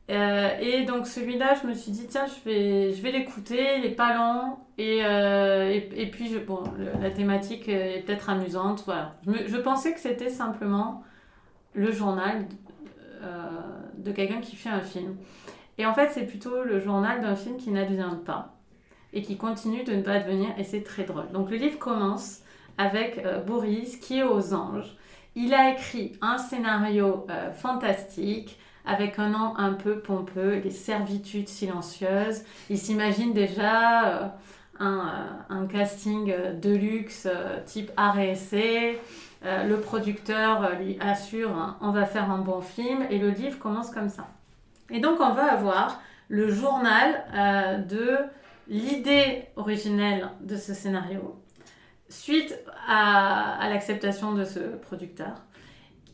Et 0.10 0.84
donc 0.86 1.06
celui-là, 1.08 1.56
je 1.62 1.68
me 1.68 1.74
suis 1.74 1.92
dit, 1.92 2.06
tiens, 2.08 2.26
je 2.28 2.50
vais, 2.50 2.94
je 2.94 3.02
vais 3.02 3.12
l'écouter, 3.12 3.78
il 3.80 3.86
est 3.86 3.96
pas 3.96 4.14
lent. 4.16 4.60
Et, 4.78 5.00
et, 5.00 6.02
et 6.02 6.10
puis, 6.12 6.28
je, 6.32 6.38
bon, 6.38 6.62
le- 6.78 7.02
la 7.02 7.10
thématique 7.10 7.68
est 7.68 8.04
peut-être 8.06 8.30
amusante. 8.30 8.84
Voilà. 8.86 9.16
Je, 9.26 9.32
me- 9.32 9.48
je 9.48 9.58
pensais 9.58 9.94
que 9.94 10.00
c'était 10.00 10.30
simplement 10.30 11.04
le 11.74 11.92
journal 11.92 12.46
de 13.98 14.12
quelqu'un 14.12 14.42
qui 14.42 14.56
fait 14.56 14.70
un 14.70 14.82
film. 14.82 15.16
Et 15.78 15.86
en 15.86 15.94
fait, 15.94 16.10
c'est 16.12 16.26
plutôt 16.26 16.64
le 16.64 16.80
journal 16.80 17.22
d'un 17.22 17.36
film 17.36 17.58
qui 17.58 17.72
n'advient 17.72 18.18
pas 18.26 18.56
et 19.14 19.22
qui 19.22 19.38
continue 19.38 19.84
de 19.84 19.94
ne 19.94 20.02
pas 20.02 20.14
advenir. 20.14 20.50
Et 20.58 20.64
c'est 20.64 20.84
très 20.84 21.04
drôle. 21.04 21.32
Donc 21.32 21.50
le 21.50 21.58
livre 21.58 21.78
commence 21.80 22.42
avec 22.78 23.20
euh, 23.20 23.42
Boris 23.42 23.98
qui 23.98 24.20
est 24.20 24.24
aux 24.24 24.54
anges. 24.54 24.98
Il 25.40 25.54
a 25.54 25.72
écrit 25.72 26.14
un 26.24 26.40
scénario 26.40 27.28
euh, 27.30 27.52
fantastique 27.52 28.58
avec 28.88 29.20
un 29.20 29.30
nom 29.30 29.56
un 29.58 29.74
peu 29.74 30.00
pompeux, 30.00 30.56
les 30.64 30.72
servitudes 30.72 31.48
silencieuses. 31.48 32.42
Il 32.72 32.80
s'imagine 32.80 33.34
déjà 33.34 34.08
euh, 34.08 34.28
un, 34.80 34.98
euh, 34.98 35.54
un, 35.54 35.68
casting 35.68 36.34
de 36.60 36.70
luxe 36.72 37.28
type 37.68 37.92
R&C. 39.44 39.68
le 39.68 39.80
producteur 39.80 40.76
lui 40.80 40.98
assure 41.00 41.52
hein, 41.52 41.78
on 41.82 41.92
va 41.92 42.06
faire 42.06 42.32
un 42.32 42.40
bon 42.40 42.62
film 42.62 43.06
et 43.10 43.18
le 43.18 43.30
livre 43.30 43.60
commence 43.60 43.92
comme 43.92 44.10
ça. 44.10 44.28
Et 44.90 45.00
donc 45.00 45.20
on 45.20 45.34
va 45.34 45.52
avoir 45.52 46.02
le 46.30 46.50
journal 46.50 47.86
de 47.88 48.18
l'idée 48.68 49.46
originelle 49.56 50.30
de 50.42 50.56
ce 50.56 50.74
scénario 50.74 51.42
suite 52.10 52.58
à, 52.88 53.60
à 53.60 53.70
l'acceptation 53.70 54.34
de 54.34 54.46
ce 54.46 54.60
producteur. 54.60 55.44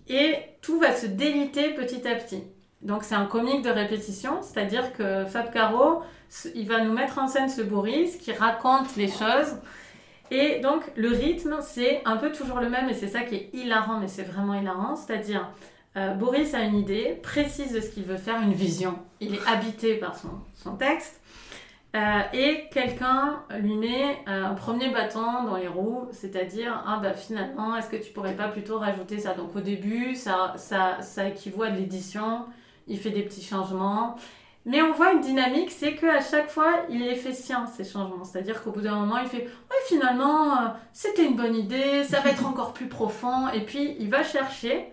Et 0.07 0.35
tout 0.61 0.79
va 0.79 0.93
se 0.93 1.05
déliter 1.05 1.73
petit 1.73 2.07
à 2.07 2.15
petit. 2.15 2.43
Donc 2.81 3.03
c'est 3.03 3.15
un 3.15 3.25
comique 3.25 3.61
de 3.61 3.69
répétition, 3.69 4.41
c'est-à-dire 4.41 4.91
que 4.93 5.25
Fab 5.25 5.51
Caro, 5.51 6.01
il 6.53 6.67
va 6.67 6.83
nous 6.83 6.91
mettre 6.91 7.17
en 7.17 7.27
scène 7.27 7.49
ce 7.49 7.61
Boris 7.61 8.17
qui 8.17 8.33
raconte 8.33 8.95
les 8.97 9.07
choses. 9.07 9.55
Et 10.31 10.59
donc 10.59 10.83
le 10.95 11.09
rythme, 11.09 11.57
c'est 11.61 12.01
un 12.05 12.17
peu 12.17 12.31
toujours 12.31 12.59
le 12.59 12.69
même 12.69 12.89
et 12.89 12.93
c'est 12.93 13.07
ça 13.07 13.21
qui 13.21 13.35
est 13.35 13.49
hilarant, 13.53 13.99
mais 13.99 14.07
c'est 14.07 14.23
vraiment 14.23 14.55
hilarant. 14.55 14.95
C'est-à-dire, 14.95 15.49
euh, 15.95 16.13
Boris 16.13 16.53
a 16.53 16.61
une 16.61 16.77
idée 16.77 17.19
précise 17.21 17.73
de 17.73 17.79
ce 17.79 17.89
qu'il 17.89 18.03
veut 18.03 18.17
faire, 18.17 18.41
une 18.41 18.53
vision. 18.53 18.97
Il 19.19 19.35
est 19.35 19.47
habité 19.47 19.95
par 19.95 20.15
son, 20.15 20.75
texte. 20.75 21.21
Euh, 21.95 22.21
et 22.33 22.63
quelqu'un 22.71 23.43
lui 23.59 23.75
met 23.75 24.17
euh, 24.27 24.45
un 24.45 24.55
premier 24.55 24.89
bâton 24.89 25.43
dans 25.43 25.57
les 25.57 25.67
roues, 25.67 26.07
c'est-à-dire, 26.11 26.83
ah 26.87 26.99
bah 27.03 27.13
finalement, 27.13 27.75
est-ce 27.75 27.87
que 27.87 27.97
tu 27.97 28.11
pourrais 28.11 28.35
pas 28.35 28.47
plutôt 28.47 28.79
rajouter 28.79 29.19
ça? 29.19 29.35
Donc 29.35 29.55
au 29.55 29.59
début, 29.61 30.15
ça, 30.15 30.55
ça, 30.57 30.97
ça 31.01 31.27
équivaut 31.27 31.61
à 31.61 31.69
de 31.69 31.77
l'édition, 31.77 32.45
il 32.87 32.97
fait 32.97 33.11
des 33.11 33.21
petits 33.21 33.43
changements. 33.43 34.15
Mais 34.65 34.81
on 34.81 34.93
voit 34.93 35.11
une 35.11 35.19
dynamique, 35.19 35.71
c'est 35.71 35.95
qu'à 35.95 36.21
chaque 36.21 36.49
fois, 36.49 36.71
il 36.89 37.03
les 37.03 37.15
fait 37.15 37.33
sien, 37.33 37.67
ces 37.67 37.83
changements. 37.83 38.23
C'est-à-dire 38.23 38.63
qu'au 38.63 38.71
bout 38.71 38.81
d'un 38.81 38.95
moment, 38.95 39.17
il 39.17 39.27
fait 39.27 39.43
Ouais, 39.45 39.77
finalement, 39.87 40.53
euh, 40.53 40.67
c'était 40.93 41.25
une 41.25 41.35
bonne 41.35 41.55
idée, 41.55 42.03
ça 42.05 42.21
va 42.21 42.29
être 42.29 42.45
encore 42.45 42.73
plus 42.73 42.87
profond. 42.87 43.49
Et 43.49 43.61
puis, 43.61 43.97
il 43.99 44.09
va 44.09 44.23
chercher 44.23 44.89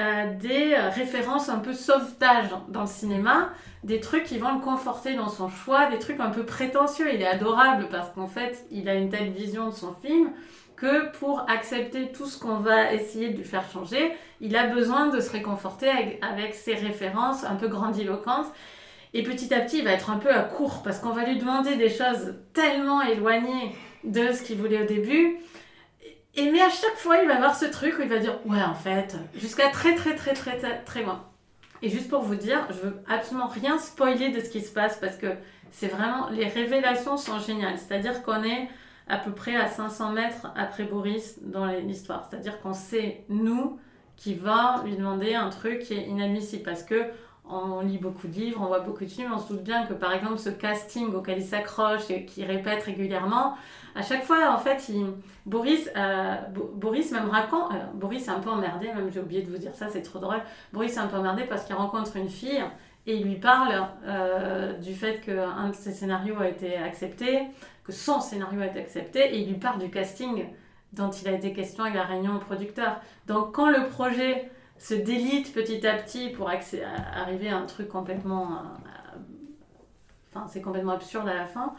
euh, 0.00 0.32
des 0.38 0.76
références 0.76 1.48
un 1.48 1.58
peu 1.58 1.72
sauvetage 1.72 2.48
dans 2.68 2.82
le 2.82 2.86
cinéma, 2.86 3.50
des 3.84 4.00
trucs 4.00 4.24
qui 4.24 4.38
vont 4.38 4.54
le 4.54 4.60
conforter 4.60 5.14
dans 5.14 5.28
son 5.28 5.48
choix, 5.48 5.90
des 5.90 5.98
trucs 5.98 6.20
un 6.20 6.30
peu 6.30 6.44
prétentieux. 6.44 7.12
Il 7.12 7.20
est 7.20 7.26
adorable 7.26 7.88
parce 7.90 8.10
qu'en 8.10 8.28
fait, 8.28 8.64
il 8.70 8.88
a 8.88 8.94
une 8.94 9.10
telle 9.10 9.30
vision 9.30 9.68
de 9.68 9.74
son 9.74 9.92
film 9.92 10.30
que 10.80 11.10
pour 11.18 11.44
accepter 11.50 12.10
tout 12.10 12.26
ce 12.26 12.38
qu'on 12.38 12.56
va 12.56 12.94
essayer 12.94 13.28
de 13.28 13.36
lui 13.36 13.44
faire 13.44 13.70
changer, 13.70 14.12
il 14.40 14.56
a 14.56 14.66
besoin 14.66 15.08
de 15.08 15.20
se 15.20 15.30
réconforter 15.30 15.90
avec, 16.22 16.54
ses 16.54 16.74
références 16.74 17.44
un 17.44 17.56
peu 17.56 17.68
grandiloquentes. 17.68 18.50
Et 19.12 19.22
petit 19.22 19.52
à 19.52 19.60
petit, 19.60 19.78
il 19.78 19.84
va 19.84 19.92
être 19.92 20.10
un 20.10 20.18
peu 20.18 20.32
à 20.32 20.42
court 20.42 20.82
parce 20.82 21.00
qu'on 21.00 21.10
va 21.10 21.24
lui 21.24 21.38
demander 21.38 21.76
des 21.76 21.90
choses 21.90 22.34
tellement 22.52 23.02
éloignées 23.02 23.74
de 24.04 24.32
ce 24.32 24.42
qu'il 24.42 24.56
voulait 24.56 24.82
au 24.82 24.86
début 24.86 25.38
et 26.36 26.50
mais 26.50 26.60
à 26.60 26.70
chaque 26.70 26.96
fois, 26.96 27.18
il 27.22 27.28
va 27.28 27.36
avoir 27.36 27.56
ce 27.56 27.66
truc 27.66 27.98
où 27.98 28.02
il 28.02 28.08
va 28.08 28.18
dire 28.18 28.38
ouais 28.46 28.62
en 28.62 28.74
fait, 28.74 29.16
jusqu'à 29.34 29.68
très 29.68 29.94
très 29.94 30.14
très 30.14 30.32
très 30.32 30.56
très 30.56 30.82
très 30.84 31.02
loin. 31.02 31.24
Et 31.82 31.88
juste 31.88 32.08
pour 32.08 32.22
vous 32.22 32.34
dire, 32.34 32.66
je 32.68 32.86
veux 32.86 33.02
absolument 33.08 33.48
rien 33.48 33.78
spoiler 33.78 34.30
de 34.30 34.40
ce 34.40 34.50
qui 34.50 34.60
se 34.60 34.72
passe 34.72 34.98
parce 34.98 35.16
que 35.16 35.28
c'est 35.72 35.88
vraiment 35.88 36.28
les 36.30 36.46
révélations 36.46 37.16
sont 37.16 37.38
géniales. 37.40 37.78
C'est-à-dire 37.78 38.22
qu'on 38.22 38.44
est 38.44 38.68
à 39.08 39.16
peu 39.16 39.32
près 39.32 39.56
à 39.56 39.66
500 39.66 40.12
mètres 40.12 40.46
après 40.56 40.84
Boris 40.84 41.40
dans 41.42 41.66
l'histoire. 41.66 42.28
C'est-à-dire 42.30 42.60
qu'on 42.60 42.74
sait 42.74 43.24
nous 43.28 43.80
qui 44.16 44.34
va 44.34 44.82
lui 44.84 44.96
demander 44.96 45.34
un 45.34 45.48
truc 45.48 45.80
qui 45.80 45.94
est 45.94 46.04
inadmissible 46.04 46.62
parce 46.62 46.84
que 46.84 47.06
on 47.50 47.80
lit 47.80 47.98
beaucoup 47.98 48.28
de 48.28 48.34
livres, 48.34 48.60
on 48.62 48.66
voit 48.66 48.80
beaucoup 48.80 49.04
de 49.04 49.10
films, 49.10 49.32
on 49.34 49.38
se 49.38 49.52
doute 49.52 49.62
bien 49.62 49.86
que 49.86 49.92
par 49.92 50.12
exemple 50.12 50.38
ce 50.38 50.50
casting 50.50 51.12
auquel 51.14 51.38
il 51.38 51.44
s'accroche 51.44 52.10
et 52.10 52.24
qu'il 52.24 52.44
répète 52.44 52.82
régulièrement, 52.82 53.56
à 53.94 54.02
chaque 54.02 54.24
fois 54.24 54.52
en 54.52 54.58
fait, 54.58 54.90
Boris, 55.46 55.90
euh, 55.96 56.36
Boris 56.74 57.10
même 57.12 57.28
raconte, 57.28 57.72
euh, 57.72 57.84
Boris 57.94 58.28
est 58.28 58.30
un 58.30 58.40
peu 58.40 58.50
emmerdé, 58.50 58.88
même 58.88 59.10
j'ai 59.12 59.20
oublié 59.20 59.42
de 59.42 59.50
vous 59.50 59.58
dire 59.58 59.74
ça, 59.74 59.88
c'est 59.88 60.02
trop 60.02 60.18
drôle, 60.18 60.40
Boris 60.72 60.96
est 60.96 61.00
un 61.00 61.06
peu 61.06 61.16
emmerdé 61.16 61.44
parce 61.44 61.64
qu'il 61.64 61.74
rencontre 61.74 62.16
une 62.16 62.28
fille 62.28 62.62
et 63.06 63.16
il 63.16 63.24
lui 63.24 63.36
parle 63.36 63.88
euh, 64.06 64.74
du 64.74 64.94
fait 64.94 65.20
qu'un 65.20 65.68
de 65.68 65.74
ses 65.74 65.92
scénarios 65.92 66.38
a 66.38 66.48
été 66.48 66.76
accepté, 66.76 67.42
que 67.84 67.92
son 67.92 68.20
scénario 68.20 68.60
a 68.60 68.66
été 68.66 68.78
accepté 68.78 69.34
et 69.34 69.40
il 69.40 69.48
lui 69.48 69.58
parle 69.58 69.80
du 69.80 69.90
casting 69.90 70.44
dont 70.92 71.10
il 71.10 71.28
a 71.28 71.32
été 71.32 71.52
question 71.52 71.84
à 71.84 71.90
la 71.90 72.04
réunion 72.04 72.38
producteur. 72.38 73.00
Donc 73.26 73.52
quand 73.52 73.70
le 73.70 73.88
projet 73.88 74.50
se 74.80 74.94
délite 74.94 75.52
petit 75.52 75.86
à 75.86 75.94
petit 75.94 76.30
pour 76.30 76.48
arriver 76.48 77.50
à 77.50 77.56
un 77.56 77.66
truc 77.66 77.88
complètement. 77.88 78.46
Euh, 78.46 79.18
enfin, 80.34 80.46
c'est 80.48 80.62
complètement 80.62 80.92
absurde 80.92 81.28
à 81.28 81.34
la 81.34 81.46
fin. 81.46 81.74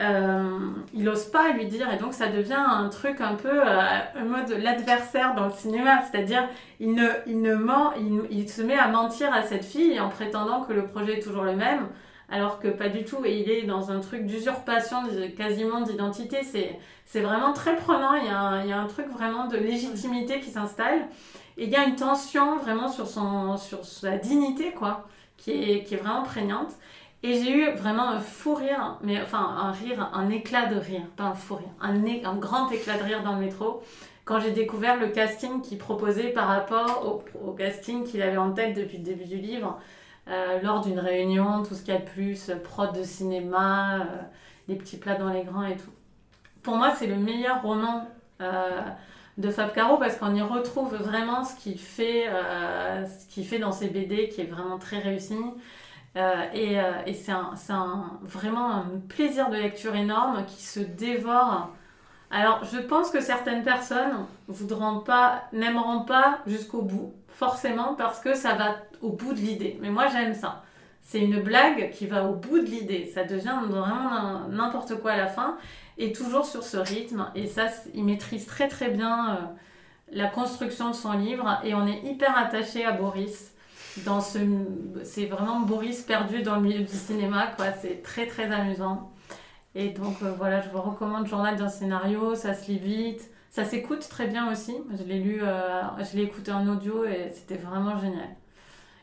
Euh, 0.00 0.70
il 0.94 1.02
n'ose 1.04 1.24
pas 1.26 1.50
lui 1.50 1.66
dire 1.66 1.92
et 1.92 1.96
donc 1.96 2.14
ça 2.14 2.28
devient 2.28 2.54
un 2.54 2.88
truc 2.88 3.20
un 3.20 3.34
peu 3.34 3.50
euh, 3.50 3.98
un 4.14 4.24
mode 4.24 4.50
l'adversaire 4.50 5.34
dans 5.34 5.46
le 5.46 5.50
cinéma 5.50 6.02
c'est-à-dire 6.02 6.48
il 6.78 6.92
ne, 6.92 7.08
il 7.26 7.42
ne 7.42 7.56
ment 7.56 7.92
il, 7.94 8.20
il, 8.30 8.48
se 8.48 8.62
met 8.62 8.78
à 8.78 8.86
mentir 8.86 9.34
à 9.34 9.42
cette 9.42 9.64
fille 9.64 9.98
en 9.98 10.08
prétendant 10.08 10.62
que 10.62 10.72
le 10.72 10.86
projet 10.86 11.18
est 11.18 11.20
toujours 11.20 11.42
le 11.42 11.56
même 11.56 11.88
alors 12.30 12.60
que 12.60 12.68
pas 12.68 12.88
du 12.88 13.04
tout 13.04 13.24
et 13.24 13.40
il 13.40 13.50
est 13.50 13.62
dans 13.62 13.90
un 13.90 13.98
truc 13.98 14.24
d'usurpation 14.24 14.98
quasiment 15.36 15.80
d'identité 15.80 16.44
c'est, 16.44 16.78
c'est 17.04 17.20
vraiment 17.20 17.52
très 17.52 17.74
prenant 17.74 18.14
il 18.14 18.26
y, 18.26 18.30
a 18.30 18.62
il 18.62 18.70
y 18.70 18.72
a 18.72 18.78
un 18.78 18.86
truc 18.86 19.08
vraiment 19.08 19.48
de 19.48 19.56
légitimité 19.56 20.38
qui 20.38 20.50
s'installe 20.50 21.08
il 21.58 21.68
y 21.68 21.76
a 21.76 21.84
une 21.84 21.96
tension 21.96 22.56
vraiment 22.58 22.88
sur, 22.88 23.06
son, 23.06 23.56
sur 23.56 23.84
sa 23.84 24.16
dignité, 24.16 24.72
quoi, 24.72 25.08
qui 25.36 25.52
est, 25.52 25.84
qui 25.84 25.94
est 25.94 25.98
vraiment 25.98 26.22
prégnante. 26.22 26.72
Et 27.22 27.42
j'ai 27.42 27.52
eu 27.52 27.70
vraiment 27.72 28.08
un 28.08 28.20
fou 28.20 28.54
rire, 28.54 28.98
mais 29.02 29.20
enfin 29.20 29.40
un 29.40 29.72
rire, 29.72 30.08
un 30.12 30.30
éclat 30.30 30.66
de 30.66 30.76
rire, 30.76 31.02
pas 31.16 31.24
un 31.24 31.34
fou 31.34 31.56
rire, 31.56 31.68
un, 31.80 31.94
un 32.24 32.36
grand 32.36 32.70
éclat 32.70 32.96
de 32.96 33.02
rire 33.02 33.24
dans 33.24 33.34
le 33.34 33.40
métro 33.40 33.82
quand 34.28 34.40
j'ai 34.40 34.50
découvert 34.50 35.00
le 35.00 35.08
casting 35.08 35.62
qu'il 35.62 35.78
proposait 35.78 36.28
par 36.28 36.48
rapport 36.48 37.24
au, 37.42 37.52
casting 37.52 38.04
qu'il 38.04 38.20
avait 38.20 38.36
en 38.36 38.52
tête 38.52 38.76
depuis 38.76 38.98
le 38.98 39.02
début 39.02 39.24
du 39.24 39.38
livre, 39.38 39.80
euh, 40.28 40.60
lors 40.60 40.82
d'une 40.82 40.98
réunion, 40.98 41.62
tout 41.62 41.74
ce 41.74 41.80
qu'il 41.80 41.94
y 41.94 41.96
a 41.96 42.00
de 42.00 42.04
plus, 42.04 42.52
prod 42.62 42.94
de 42.94 43.02
cinéma, 43.02 44.00
euh, 44.00 44.04
les 44.68 44.74
petits 44.74 44.98
plats 44.98 45.14
dans 45.14 45.30
les 45.30 45.44
grands 45.44 45.64
et 45.64 45.78
tout. 45.78 45.90
Pour 46.62 46.76
moi, 46.76 46.92
c'est 46.94 47.06
le 47.06 47.16
meilleur 47.16 47.62
roman 47.62 48.06
euh, 48.42 48.82
de 49.38 49.50
Fab 49.50 49.72
Caro 49.72 49.96
parce 49.96 50.16
qu'on 50.16 50.34
y 50.34 50.42
retrouve 50.42 50.94
vraiment 50.96 51.44
ce 51.44 51.54
qu'il 51.56 51.78
fait, 51.78 52.26
euh, 52.28 53.06
ce 53.06 53.40
fait 53.40 53.58
dans 53.60 53.72
ses 53.72 53.88
BD 53.88 54.28
qui 54.28 54.40
est 54.40 54.46
vraiment 54.50 54.78
très 54.78 54.98
réussi. 54.98 55.38
Euh, 56.16 56.42
et, 56.52 56.80
euh, 56.80 56.90
et 57.06 57.14
c'est 57.14 57.32
vraiment 58.22 58.70
un 58.70 58.86
plaisir 59.08 59.50
de 59.50 59.56
lecture 59.56 59.94
énorme 59.94 60.44
qui 60.46 60.62
se 60.64 60.80
dévore. 60.80 61.70
Alors, 62.30 62.64
je 62.64 62.78
pense 62.78 63.10
que 63.10 63.20
certaines 63.20 63.62
personnes 63.62 64.26
voudront 64.48 65.00
pas, 65.00 65.44
n'aimeront 65.52 66.00
pas 66.00 66.40
jusqu'au 66.46 66.82
bout, 66.82 67.14
forcément, 67.28 67.94
parce 67.94 68.20
que 68.20 68.34
ça 68.34 68.54
va 68.54 68.76
au 69.00 69.10
bout 69.10 69.32
de 69.32 69.38
l'idée. 69.38 69.78
Mais 69.80 69.90
moi, 69.90 70.08
j'aime 70.08 70.34
ça. 70.34 70.62
C'est 71.02 71.20
une 71.20 71.40
blague 71.40 71.90
qui 71.92 72.06
va 72.06 72.24
au 72.24 72.34
bout 72.34 72.58
de 72.58 72.66
l'idée. 72.66 73.10
Ça 73.14 73.24
devient 73.24 73.56
vraiment 73.66 74.48
n'importe 74.50 74.96
quoi 75.00 75.12
à 75.12 75.16
la 75.16 75.26
fin 75.28 75.56
et 75.98 76.12
toujours 76.12 76.46
sur 76.46 76.62
ce 76.62 76.76
rythme. 76.76 77.30
Et 77.34 77.46
ça, 77.46 77.66
il 77.94 78.04
maîtrise 78.04 78.46
très 78.46 78.68
très 78.68 78.90
bien 78.90 79.30
euh, 79.30 79.36
la 80.12 80.28
construction 80.28 80.90
de 80.90 80.94
son 80.94 81.12
livre 81.12 81.60
et 81.64 81.74
on 81.74 81.86
est 81.86 82.00
hyper 82.04 82.36
attaché 82.36 82.84
à 82.84 82.92
Boris. 82.92 83.52
Dans 84.04 84.20
ce, 84.20 84.38
c'est 85.02 85.26
vraiment 85.26 85.60
Boris 85.60 86.02
perdu 86.02 86.42
dans 86.42 86.54
le 86.54 86.62
milieu 86.62 86.84
du 86.84 86.92
cinéma, 86.92 87.48
quoi. 87.56 87.72
C'est 87.72 88.02
très 88.02 88.26
très 88.26 88.50
amusant. 88.52 89.12
Et 89.74 89.90
donc 89.90 90.22
euh, 90.22 90.32
voilà, 90.36 90.60
je 90.60 90.68
vous 90.70 90.80
recommande 90.80 91.26
Journal 91.26 91.56
d'un 91.56 91.68
scénario, 91.68 92.34
ça 92.34 92.54
se 92.54 92.70
lit 92.70 92.78
vite, 92.78 93.30
ça 93.50 93.64
s'écoute 93.64 94.08
très 94.08 94.26
bien 94.28 94.50
aussi. 94.50 94.76
Je 94.96 95.02
l'ai 95.02 95.18
lu, 95.18 95.40
euh, 95.42 95.82
je 95.98 96.16
l'ai 96.16 96.22
écouté 96.22 96.52
en 96.52 96.66
audio 96.68 97.04
et 97.04 97.30
c'était 97.34 97.56
vraiment 97.56 97.98
génial. 97.98 98.28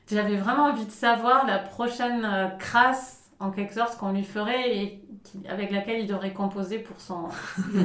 J'avais 0.09 0.37
vraiment 0.37 0.65
envie 0.65 0.85
de 0.85 0.91
savoir 0.91 1.45
la 1.45 1.57
prochaine 1.57 2.53
crasse 2.59 3.31
en 3.39 3.51
quelque 3.51 3.73
sorte 3.73 3.97
qu'on 3.97 4.11
lui 4.11 4.23
ferait 4.23 4.77
et 4.77 5.04
avec 5.49 5.71
laquelle 5.71 5.99
il 5.99 6.07
devrait 6.07 6.33
composer 6.33 6.79
pour 6.79 6.99
son, 6.99 7.27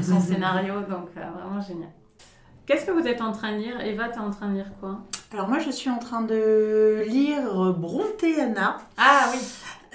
son 0.02 0.20
scénario. 0.20 0.74
Donc, 0.80 1.08
euh, 1.16 1.20
vraiment 1.34 1.60
génial. 1.60 1.90
Qu'est-ce 2.66 2.86
que 2.86 2.92
vous 2.92 3.06
êtes 3.06 3.20
en 3.20 3.32
train 3.32 3.52
de 3.52 3.58
lire? 3.58 3.80
Eva, 3.80 4.08
tu 4.08 4.16
es 4.16 4.18
en 4.18 4.30
train 4.30 4.48
de 4.48 4.54
lire 4.54 4.70
quoi? 4.80 5.00
Alors, 5.32 5.48
moi, 5.48 5.58
je 5.58 5.70
suis 5.70 5.90
en 5.90 5.98
train 5.98 6.22
de 6.22 7.04
lire 7.08 7.74
Brontéana. 7.74 8.78
Ah 8.96 9.30
oui 9.32 9.38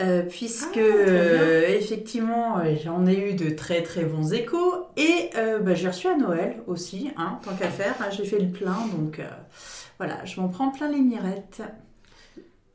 euh, 0.02 0.24
puisque 0.24 0.76
ah, 0.76 0.82
euh, 0.82 1.70
effectivement 1.70 2.58
j'en 2.84 3.06
ai 3.06 3.30
eu 3.30 3.34
de 3.34 3.52
très 3.52 3.82
très 3.82 4.04
bons 4.04 4.34
échos 4.34 4.88
et 4.98 5.30
bah, 5.62 5.74
j'ai 5.74 5.88
reçu 5.88 6.10
à 6.10 6.18
Noël 6.18 6.58
aussi, 6.68 7.12
hein, 7.16 7.40
tant 7.46 7.56
qu'à 7.56 7.70
faire, 7.70 7.96
j'ai 8.12 8.26
fait 8.26 8.40
le 8.40 8.50
plein 8.50 8.76
donc 8.94 9.22
voilà, 9.98 10.26
je 10.26 10.42
m'en 10.42 10.50
prends 10.50 10.70
plein 10.70 10.90
les 10.90 11.00
mirettes. 11.00 11.62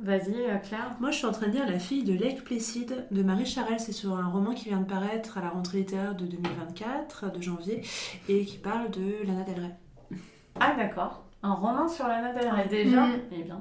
Vas-y, 0.03 0.35
euh, 0.49 0.57
Claire. 0.57 0.97
Moi, 0.99 1.11
je 1.11 1.17
suis 1.19 1.27
en 1.27 1.33
train 1.33 1.47
de 1.49 1.53
lire 1.53 1.69
La 1.69 1.79
fille 1.79 2.05
de 2.05 2.15
Lake 2.15 2.43
Placid 2.45 3.07
de 3.11 3.23
Marie 3.23 3.45
Charel. 3.45 3.79
C'est 3.79 3.93
sur 3.93 4.17
un 4.17 4.29
roman 4.29 4.53
qui 4.55 4.69
vient 4.71 4.81
de 4.81 4.87
paraître 4.87 5.37
à 5.37 5.43
la 5.43 5.51
rentrée 5.51 5.79
littéraire 5.79 6.15
de 6.15 6.25
2024, 6.27 7.31
de 7.33 7.43
janvier, 7.43 7.83
et 8.29 8.45
qui 8.47 8.57
parle 8.59 8.91
de 8.91 9.27
Lana 9.27 9.45
Del 9.45 9.61
Rey. 9.61 10.19
Ah, 10.59 10.75
d'accord. 10.77 11.25
Un 11.43 11.53
roman 11.53 11.87
sur 11.89 12.07
Lana 12.09 12.33
Del 12.33 12.49
Rey 12.49 12.67
déjà 12.69 13.05
Mhm. 13.07 13.13
Eh 13.33 13.43
bien. 13.43 13.61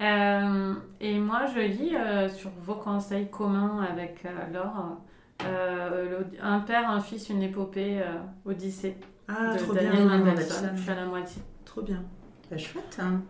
Euh, 0.00 0.74
et 1.00 1.18
moi, 1.20 1.42
je 1.54 1.60
lis 1.60 1.94
euh, 1.96 2.28
sur 2.28 2.50
vos 2.60 2.74
conseils 2.74 3.30
communs 3.30 3.86
avec 3.88 4.24
euh, 4.26 4.52
Laure 4.52 4.96
euh, 5.44 6.18
le- 6.20 6.26
Un 6.44 6.58
père, 6.60 6.90
un 6.90 7.00
fils, 7.00 7.28
une 7.28 7.42
épopée, 7.42 8.00
euh, 8.00 8.18
Odyssée 8.44 8.96
Ah, 9.28 9.52
de 9.54 9.58
trop 9.60 9.74
Daniel 9.74 9.92
bien. 10.08 10.34
Je 10.74 10.80
suis 10.82 10.90
à 10.90 10.94
la 10.96 11.04
moitié. 11.06 11.40
Trop 11.64 11.82
bien. 11.82 12.02
Bah, 12.50 12.58
chouette. 12.58 12.98
hein. 13.00 13.22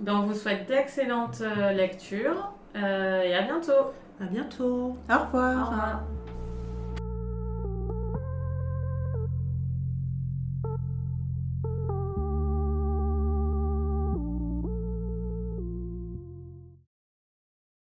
Ben, 0.00 0.14
on 0.14 0.26
vous 0.26 0.34
souhaite 0.34 0.68
d'excellentes 0.68 1.40
euh, 1.40 1.72
lectures 1.72 2.52
euh, 2.76 3.22
et 3.22 3.34
à 3.34 3.42
bientôt. 3.42 3.92
À 4.20 4.24
bientôt. 4.24 4.96
Au 5.10 5.18
revoir. 5.24 5.56
Au 5.56 5.70
revoir. 5.70 6.02